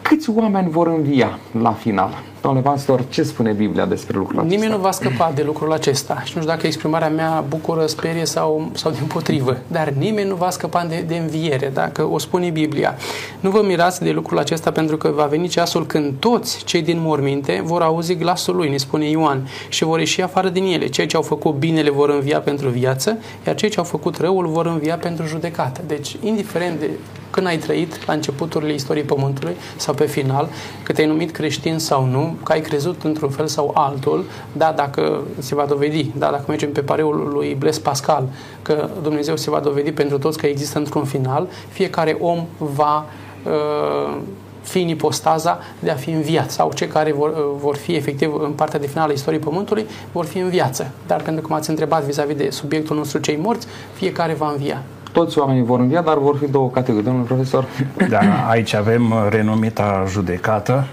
[0.04, 2.24] Câți oameni vor învia la final?
[2.42, 4.56] Domnule pastor, ce spune Biblia despre lucrul acesta?
[4.56, 6.14] Nimeni nu va scăpa de lucrul acesta.
[6.24, 9.58] Și nu știu dacă exprimarea mea bucură, sperie sau, sau din potrivă.
[9.68, 12.96] Dar nimeni nu va scăpa de, de înviere, dacă o spune Biblia.
[13.40, 16.98] Nu vă mirați de lucrul acesta pentru că va veni ceasul când toți cei din
[17.02, 20.88] morminte vor auzi glasul lui, ne spune Ioan, și vor ieși afară din ele.
[20.88, 24.48] Cei ce au făcut binele vor învia pentru viață, iar cei ce au făcut răul
[24.48, 25.82] vor învia pentru judecată.
[25.88, 26.90] Deci, indiferent de
[27.34, 30.50] când ai trăit la începuturile istoriei Pământului sau pe final,
[30.84, 35.22] că te-ai numit creștin sau nu, că ai crezut într-un fel sau altul, da, dacă
[35.38, 38.28] se va dovedi, da, dacă mergem pe pareul lui Blaise Pascal,
[38.62, 43.06] că Dumnezeu se va dovedi pentru toți că există într-un final, fiecare om va
[43.46, 44.18] uh,
[44.62, 48.34] fi în ipostaza de a fi înviat sau cei care vor, uh, vor fi efectiv
[48.42, 50.92] în partea de final a istoriei Pământului vor fi în viață.
[51.08, 54.84] Dar pentru că m-ați întrebat vis-a-vis de subiectul nostru cei morți, fiecare va învia
[55.14, 57.06] toți oamenii vor învia, dar vor fi două categorii.
[57.06, 57.66] Domnul profesor?
[58.10, 60.88] Da, aici avem uh, renumita judecată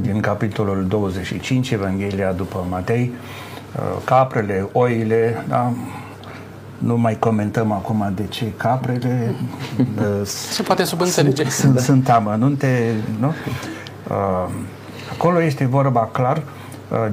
[0.00, 3.12] din capitolul 25, Evanghelia după Matei,
[3.76, 5.72] uh, caprele, oile, da?
[6.78, 9.34] nu mai comentăm acum de ce caprele.
[10.22, 11.42] Se poate subînțelege.
[11.42, 11.80] Sunt, sunt, da.
[11.80, 13.26] sunt amănunte, nu?
[14.08, 14.50] Uh,
[15.12, 16.42] acolo este vorba clar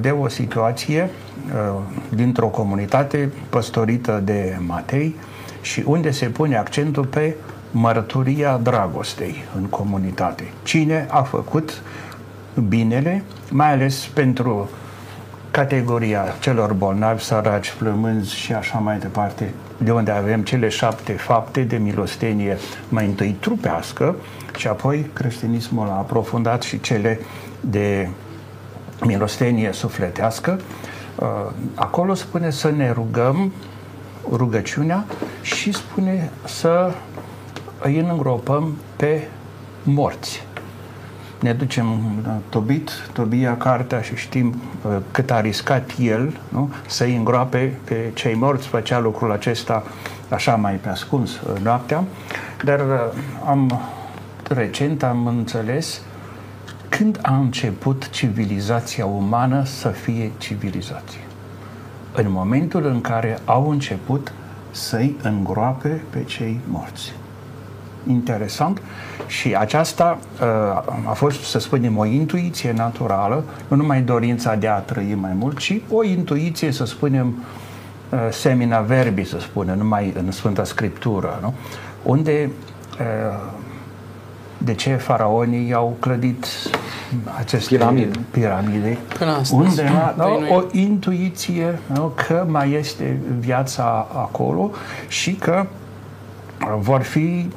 [0.00, 1.10] de o situație
[2.08, 5.14] dintr-o comunitate păstorită de Matei,
[5.62, 7.34] și unde se pune accentul pe
[7.70, 10.44] mărturia dragostei în comunitate.
[10.62, 11.82] Cine a făcut
[12.68, 14.70] binele, mai ales pentru
[15.50, 21.60] categoria celor bolnavi, săraci, flămânzi și așa mai departe, de unde avem cele șapte fapte
[21.60, 22.58] de milostenie,
[22.88, 24.16] mai întâi trupească
[24.56, 27.20] și apoi creștinismul a aprofundat și cele
[27.60, 28.08] de
[29.04, 30.60] milostenie sufletească.
[31.16, 31.26] Uh,
[31.74, 33.52] acolo spune să ne rugăm
[34.30, 35.04] rugăciunea
[35.42, 36.92] și spune să
[37.80, 39.28] îi îngropăm pe
[39.82, 40.42] morți
[41.42, 46.72] ne ducem la Tobit, Tobia cartea și știm uh, cât a riscat el nu?
[46.86, 49.82] să-i îngroape pe cei morți, făcea lucrul acesta
[50.28, 52.04] așa mai pe ascuns uh, noaptea,
[52.64, 53.80] dar uh, am
[54.48, 56.00] recent am înțeles
[56.88, 61.20] când a început civilizația umană să fie civilizație.
[62.14, 64.32] În momentul în care au început
[64.70, 67.12] să-i îngroape pe cei morți
[68.06, 68.82] interesant
[69.26, 70.46] și aceasta uh,
[71.08, 75.58] a fost, să spunem, o intuiție naturală, nu numai dorința de a trăi mai mult,
[75.58, 77.34] ci o intuiție, să spunem,
[78.10, 81.54] uh, semina verbi, să spunem, numai în Sfânta Scriptură, nu?
[82.02, 82.50] unde
[83.00, 83.60] uh,
[84.64, 86.46] de ce faraonii au clădit
[87.38, 88.98] aceste piramide, piramide?
[89.52, 89.82] Unde?
[89.82, 94.70] A, da, o intuiție nu, că mai este viața acolo
[95.08, 95.66] și că
[96.78, 97.48] vor fi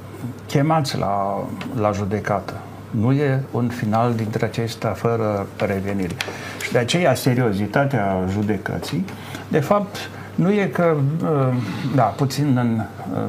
[0.48, 1.44] chemați la,
[1.80, 2.54] la judecată.
[2.90, 6.16] Nu e un final dintre acestea fără revenire.
[6.64, 9.06] Și de aceea seriozitatea judecății,
[9.48, 11.54] de fapt, nu e că, uh,
[11.96, 12.82] da, puțin în
[13.14, 13.20] uh,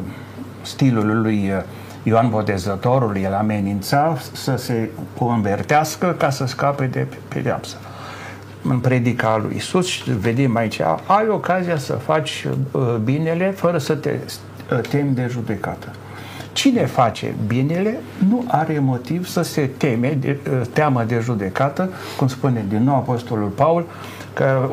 [0.63, 1.63] stilul lui uh,
[2.09, 4.89] Ioan Botezătorul, el amenința să se
[5.19, 7.77] convertească ca să scape de pedeapsă.
[8.63, 12.47] În predica lui Isus, vedem aici, ai ocazia să faci
[13.05, 14.19] binele fără să te
[14.89, 15.89] temi de judecată.
[16.53, 17.99] Cine face binele
[18.29, 22.95] nu are motiv să se teme de, uh, teamă de judecată, cum spune din nou
[22.95, 23.87] Apostolul Paul,
[24.33, 24.69] că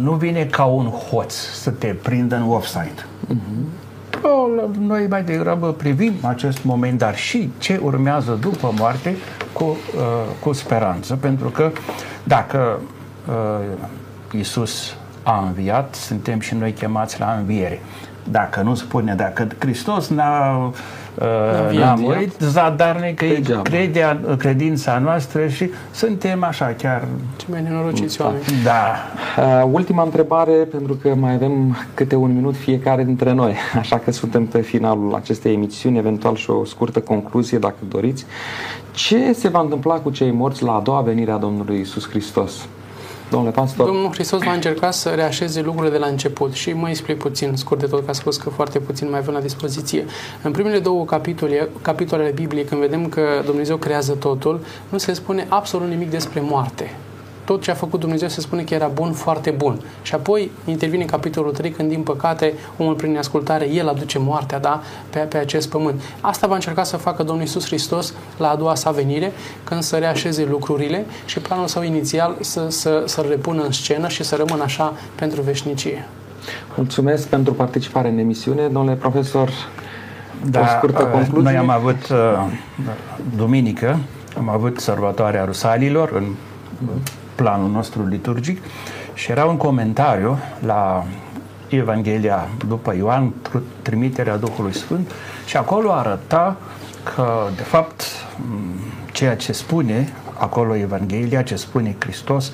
[0.00, 3.06] nu vine ca un hoț să te prindă în offside.
[3.28, 3.85] Uh-huh.
[4.78, 9.16] Noi mai degrabă privim acest moment, dar și ce urmează după moarte
[9.52, 9.76] cu, uh,
[10.40, 11.70] cu speranță, pentru că
[12.24, 12.80] dacă
[13.28, 17.80] uh, Isus a înviat, suntem și noi chemați la înviere.
[18.30, 20.72] Dacă nu spune, dacă Hristos n-a
[21.18, 27.04] uh, n-a murit, zadarnică e credea, credința noastră și suntem așa chiar...
[27.36, 28.42] Ce mai nenorociți oameni.
[28.64, 28.94] Da.
[29.38, 34.12] Uh, ultima întrebare, pentru că mai avem câte un minut fiecare dintre noi, așa că
[34.12, 38.26] suntem pe finalul acestei emisiuni, eventual și o scurtă concluzie, dacă doriți.
[38.90, 42.68] Ce se va întâmpla cu cei morți la a doua venire a Domnului Isus Hristos?
[43.30, 43.86] Domnule pastor.
[43.86, 47.80] Domnul Hristos va încerca să reașeze lucrurile de la început și mă explic puțin, scurt
[47.80, 50.04] de tot, că a spus că foarte puțin mai avem la dispoziție.
[50.42, 55.46] În primele două capitole, capitolele Bibliei, când vedem că Dumnezeu creează totul, nu se spune
[55.48, 56.94] absolut nimic despre moarte
[57.46, 59.80] tot ce a făcut Dumnezeu se spune că era bun, foarte bun.
[60.02, 64.82] Și apoi intervine capitolul 3 când, din păcate, omul prin neascultare, el aduce moartea da,
[65.10, 66.00] pe, pe acest pământ.
[66.20, 69.32] Asta va încerca să facă Domnul Isus Hristos la a doua sa venire,
[69.64, 74.24] când să reașeze lucrurile și planul său inițial să, să, să repună în scenă și
[74.24, 76.08] să rămână așa pentru veșnicie.
[76.76, 79.50] Mulțumesc pentru participare în emisiune, domnule profesor.
[80.50, 81.50] Da, o scurtă uh, concluzie.
[81.50, 82.16] Noi am avut uh,
[83.36, 83.98] duminică,
[84.36, 86.24] am avut sărbătoarea Rusalilor în
[87.36, 88.62] planul nostru liturgic
[89.14, 91.04] și era un comentariu la
[91.68, 93.32] Evanghelia după Ioan,
[93.82, 95.10] trimiterea Duhului Sfânt
[95.46, 96.56] și acolo arăta
[97.14, 98.02] că, de fapt,
[99.12, 102.52] ceea ce spune acolo Evanghelia, ce spune Hristos,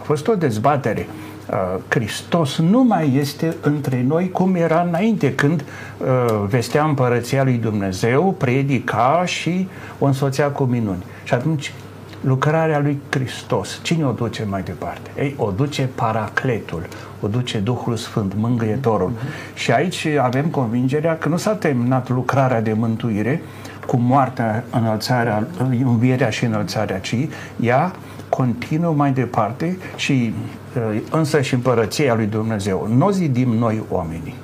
[0.00, 1.06] a fost o dezbatere.
[1.50, 5.64] Uh, Hristos nu mai este între noi cum era înainte, când
[5.98, 9.68] uh, vestea împărăția lui Dumnezeu, predica și
[9.98, 11.04] o însoțea cu minuni.
[11.24, 11.72] Și atunci
[12.22, 13.80] lucrarea lui Hristos.
[13.82, 15.10] Cine o duce mai departe?
[15.18, 16.86] Ei, o duce Paracletul,
[17.20, 19.10] o duce Duhul Sfânt, Mângâietorul.
[19.10, 19.54] Uh-huh.
[19.54, 23.42] Și aici avem convingerea că nu s-a terminat lucrarea de mântuire
[23.86, 25.46] cu moartea, înălțarea,
[25.84, 27.16] învierea și înălțarea, ci
[27.60, 27.92] ea
[28.28, 30.34] continuă mai departe și
[30.92, 32.88] uh, însă și împărăția lui Dumnezeu.
[32.96, 34.34] Nu o zidim noi oamenii,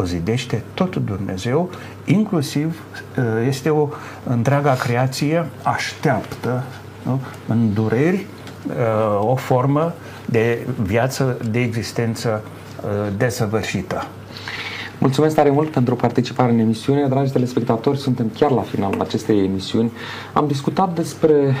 [0.00, 1.70] o zidește tot Dumnezeu,
[2.04, 2.82] inclusiv
[3.18, 3.88] uh, este o
[4.24, 6.64] întreaga creație așteaptă
[7.02, 7.20] nu?
[7.46, 8.26] în dureri
[8.66, 9.94] uh, o formă
[10.26, 12.42] de viață, de existență
[12.82, 14.06] uh, desăvârșită.
[14.98, 17.06] Mulțumesc tare mult pentru participare în emisiune.
[17.06, 19.92] Dragi telespectatori, suntem chiar la finalul acestei emisiuni.
[20.32, 21.54] Am discutat despre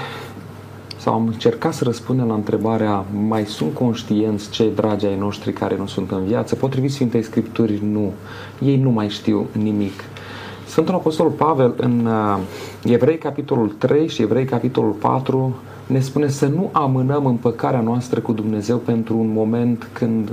[0.98, 5.76] sau am încercat să răspundem la întrebarea mai sunt conștienți cei dragi ai noștri care
[5.76, 6.54] nu sunt în viață?
[6.54, 8.12] Potrivit Sfintei Scripturi, nu.
[8.58, 10.04] Ei nu mai știu nimic
[10.68, 12.38] Sfântul Apostol Pavel în uh,
[12.84, 18.32] Evrei capitolul 3 și Evrei capitolul 4 ne spune să nu amânăm împăcarea noastră cu
[18.32, 20.30] Dumnezeu pentru un moment când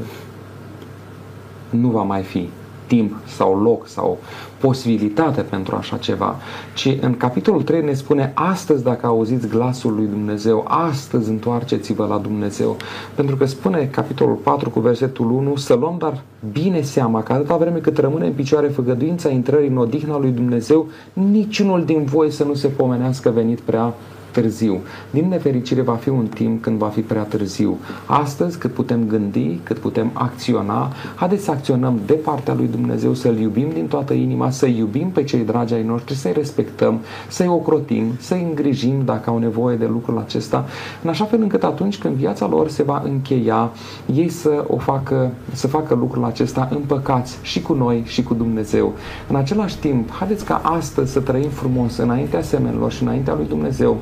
[1.70, 2.50] nu va mai fi
[2.88, 4.18] timp sau loc sau
[4.66, 6.36] posibilitate pentru așa ceva,
[6.74, 12.18] ci în capitolul 3 ne spune astăzi dacă auziți glasul lui Dumnezeu, astăzi întoarceți-vă la
[12.18, 12.78] Dumnezeu,
[13.16, 17.58] pentru că spune capitolul 4 cu versetul 1 să luăm dar bine seama că atâta
[17.58, 22.44] vreme cât rămâne în picioare făgăduința intrării în odihna lui Dumnezeu, niciunul din voi să
[22.44, 23.94] nu se pomenească venit prea
[24.36, 24.80] târziu.
[25.10, 27.78] Din nefericire va fi un timp când va fi prea târziu.
[28.06, 33.38] Astăzi, cât putem gândi, cât putem acționa, haideți să acționăm de partea lui Dumnezeu, să-L
[33.40, 38.06] iubim din toată inima, să iubim pe cei dragi ai noștri, să-i respectăm, să-i ocrotim,
[38.20, 40.66] să-i îngrijim dacă au nevoie de lucrul acesta,
[41.04, 43.72] în așa fel încât atunci când viața lor se va încheia,
[44.14, 48.94] ei să o facă, să facă lucrul acesta împăcați și cu noi și cu Dumnezeu.
[49.30, 53.98] În același timp, haideți ca astăzi să trăim frumos înaintea semenilor și înaintea lui Dumnezeu,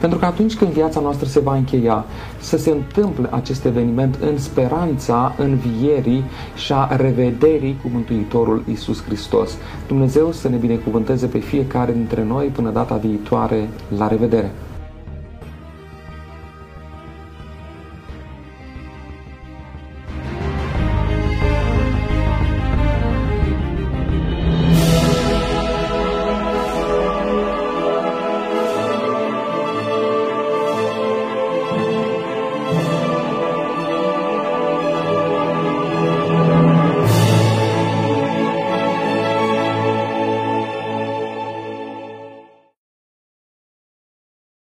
[0.00, 2.04] pentru că atunci când viața noastră se va încheia,
[2.40, 9.56] să se întâmple acest eveniment în speranța învierii și a revederii cu Mântuitorul Isus Hristos.
[9.86, 13.68] Dumnezeu să ne binecuvânteze pe fiecare dintre noi până data viitoare.
[13.96, 14.52] La revedere!